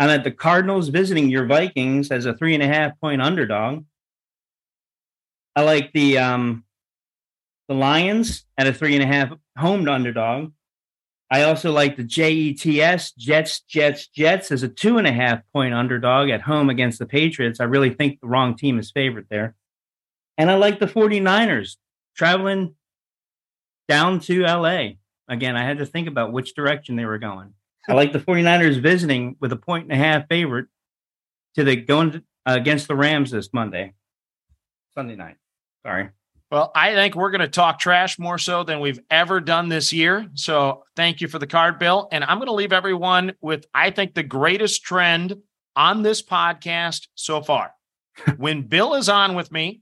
I'm 0.02 0.10
at 0.10 0.24
the 0.24 0.32
Cardinals 0.32 0.90
visiting 0.90 1.30
your 1.30 1.46
Vikings 1.46 2.10
as 2.10 2.26
a 2.26 2.34
three 2.34 2.56
and 2.56 2.64
a 2.64 2.68
half 2.68 3.00
point 3.00 3.22
underdog. 3.22 3.86
I 5.56 5.62
like 5.62 5.94
the 5.94 6.18
um, 6.18 6.64
the 7.68 7.76
Lions 7.76 8.44
at 8.58 8.66
a 8.66 8.74
three 8.74 8.96
and 8.96 9.04
a 9.04 9.06
half 9.06 9.32
home 9.56 9.88
underdog. 9.88 10.54
I 11.30 11.44
also 11.44 11.72
like 11.72 11.98
the 11.98 12.04
JETS, 12.04 13.16
Jets, 13.16 13.62
Jets, 13.62 14.08
Jets 14.08 14.52
as 14.52 14.64
a 14.64 14.68
two 14.68 14.98
and 14.98 15.06
a 15.06 15.12
half 15.12 15.42
point 15.54 15.76
underdog 15.76 16.32
at 16.32 16.42
home 16.42 16.72
against 16.72 16.98
the 16.98 17.06
Patriots. 17.06 17.60
I 17.60 17.66
really 17.66 17.92
think 17.92 18.22
the 18.22 18.28
wrong 18.28 18.56
team 18.56 18.80
is 18.80 18.90
favorite 18.90 19.28
there. 19.30 19.54
And 20.36 20.50
I 20.50 20.56
like 20.56 20.80
the 20.80 20.88
49ers 20.88 21.76
traveling 22.18 22.74
down 23.88 24.20
to 24.22 24.46
LA. 24.46 24.94
Again, 25.28 25.56
I 25.56 25.64
had 25.64 25.78
to 25.78 25.86
think 25.86 26.08
about 26.08 26.34
which 26.34 26.56
direction 26.56 26.96
they 26.96 27.06
were 27.06 27.20
going. 27.20 27.54
I 27.88 27.94
like 27.94 28.14
the 28.14 28.20
49ers 28.20 28.82
visiting 28.82 29.36
with 29.40 29.52
a 29.52 29.58
point 29.58 29.92
and 29.92 29.94
a 29.94 30.04
half 30.04 30.28
favorite 30.28 30.68
to 31.56 31.64
the 31.64 31.76
going 31.76 32.12
to, 32.12 32.18
uh, 32.46 32.56
against 32.56 32.88
the 32.88 32.96
Rams 32.96 33.32
this 33.32 33.50
Monday, 33.54 33.94
Sunday 34.94 35.16
night. 35.16 35.38
Sorry. 35.86 36.10
Well, 36.52 36.72
I 36.76 36.94
think 36.94 37.16
we're 37.16 37.32
going 37.32 37.42
to 37.42 37.48
talk 37.48 37.80
trash 37.80 38.20
more 38.20 38.38
so 38.38 38.64
than 38.64 38.82
we've 38.82 39.00
ever 39.10 39.40
done 39.40 39.70
this 39.70 39.94
year. 39.94 40.30
So 40.34 40.84
thank 40.98 41.22
you 41.22 41.30
for 41.30 41.40
the 41.40 41.48
card, 41.48 41.80
Bill. 41.80 42.10
And 42.12 42.26
I'm 42.26 42.40
going 42.40 42.48
to 42.48 42.54
leave 42.54 42.74
everyone 42.74 43.34
with, 43.40 43.66
I 43.74 43.90
think, 43.92 44.14
the 44.14 44.24
greatest 44.24 44.84
trend 44.84 45.38
on 45.78 46.04
this 46.04 46.22
podcast 46.22 47.08
so 47.16 47.42
far. 47.42 47.72
when 48.38 48.64
Bill 48.64 48.96
is 48.96 49.08
on 49.08 49.36
with 49.36 49.50
me, 49.50 49.82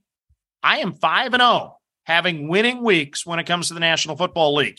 I 0.62 0.78
am 0.78 0.92
5 0.92 1.34
and 1.34 1.42
0, 1.42 1.76
having 2.04 2.46
winning 2.46 2.84
weeks 2.84 3.26
when 3.26 3.40
it 3.40 3.46
comes 3.46 3.68
to 3.68 3.74
the 3.74 3.80
National 3.80 4.16
Football 4.16 4.54
League. 4.54 4.78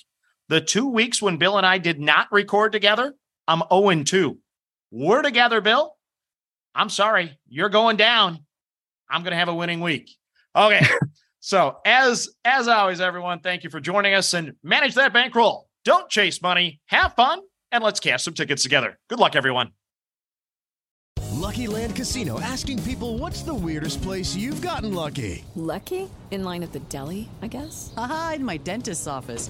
The 0.52 0.60
two 0.60 0.86
weeks 0.86 1.22
when 1.22 1.38
Bill 1.38 1.56
and 1.56 1.66
I 1.66 1.78
did 1.78 1.98
not 1.98 2.30
record 2.30 2.74
together, 2.74 3.16
I'm 3.48 3.64
0 3.72 4.04
2. 4.04 4.38
We're 4.92 5.22
together, 5.22 5.62
Bill. 5.62 5.96
I'm 6.76 6.90
sorry. 6.90 7.40
You're 7.48 7.70
going 7.70 7.96
down. 7.96 8.46
I'm 9.10 9.24
going 9.24 9.32
to 9.32 9.38
have 9.38 9.48
a 9.48 9.56
winning 9.56 9.80
week. 9.80 10.12
Okay. 10.54 10.86
so 11.40 11.78
as 11.86 12.28
as 12.44 12.68
always, 12.68 13.00
everyone, 13.00 13.40
thank 13.40 13.64
you 13.64 13.70
for 13.70 13.80
joining 13.80 14.14
us 14.14 14.34
and 14.34 14.56
manage 14.62 14.96
that 14.96 15.14
bankroll. 15.14 15.70
Don't 15.86 16.10
chase 16.10 16.42
money. 16.42 16.82
Have 16.88 17.14
fun 17.14 17.40
and 17.72 17.82
let's 17.82 18.02
cash 18.02 18.24
some 18.24 18.34
tickets 18.34 18.62
together. 18.62 19.00
Good 19.08 19.20
luck, 19.20 19.38
everyone. 19.38 19.72
Lucky 21.32 21.66
Land 21.66 21.96
Casino 21.96 22.42
asking 22.42 22.84
people 22.84 23.18
what's 23.18 23.42
the 23.42 23.54
weirdest 23.54 24.02
place 24.02 24.36
you've 24.36 24.62
gotten 24.62 24.94
lucky? 24.94 25.46
Lucky? 25.56 26.10
In 26.30 26.44
line 26.44 26.62
at 26.62 26.74
the 26.74 26.82
deli, 26.82 27.30
I 27.42 27.48
guess? 27.48 27.94
Aha, 27.96 28.34
in 28.36 28.44
my 28.44 28.58
dentist's 28.58 29.08
office. 29.08 29.50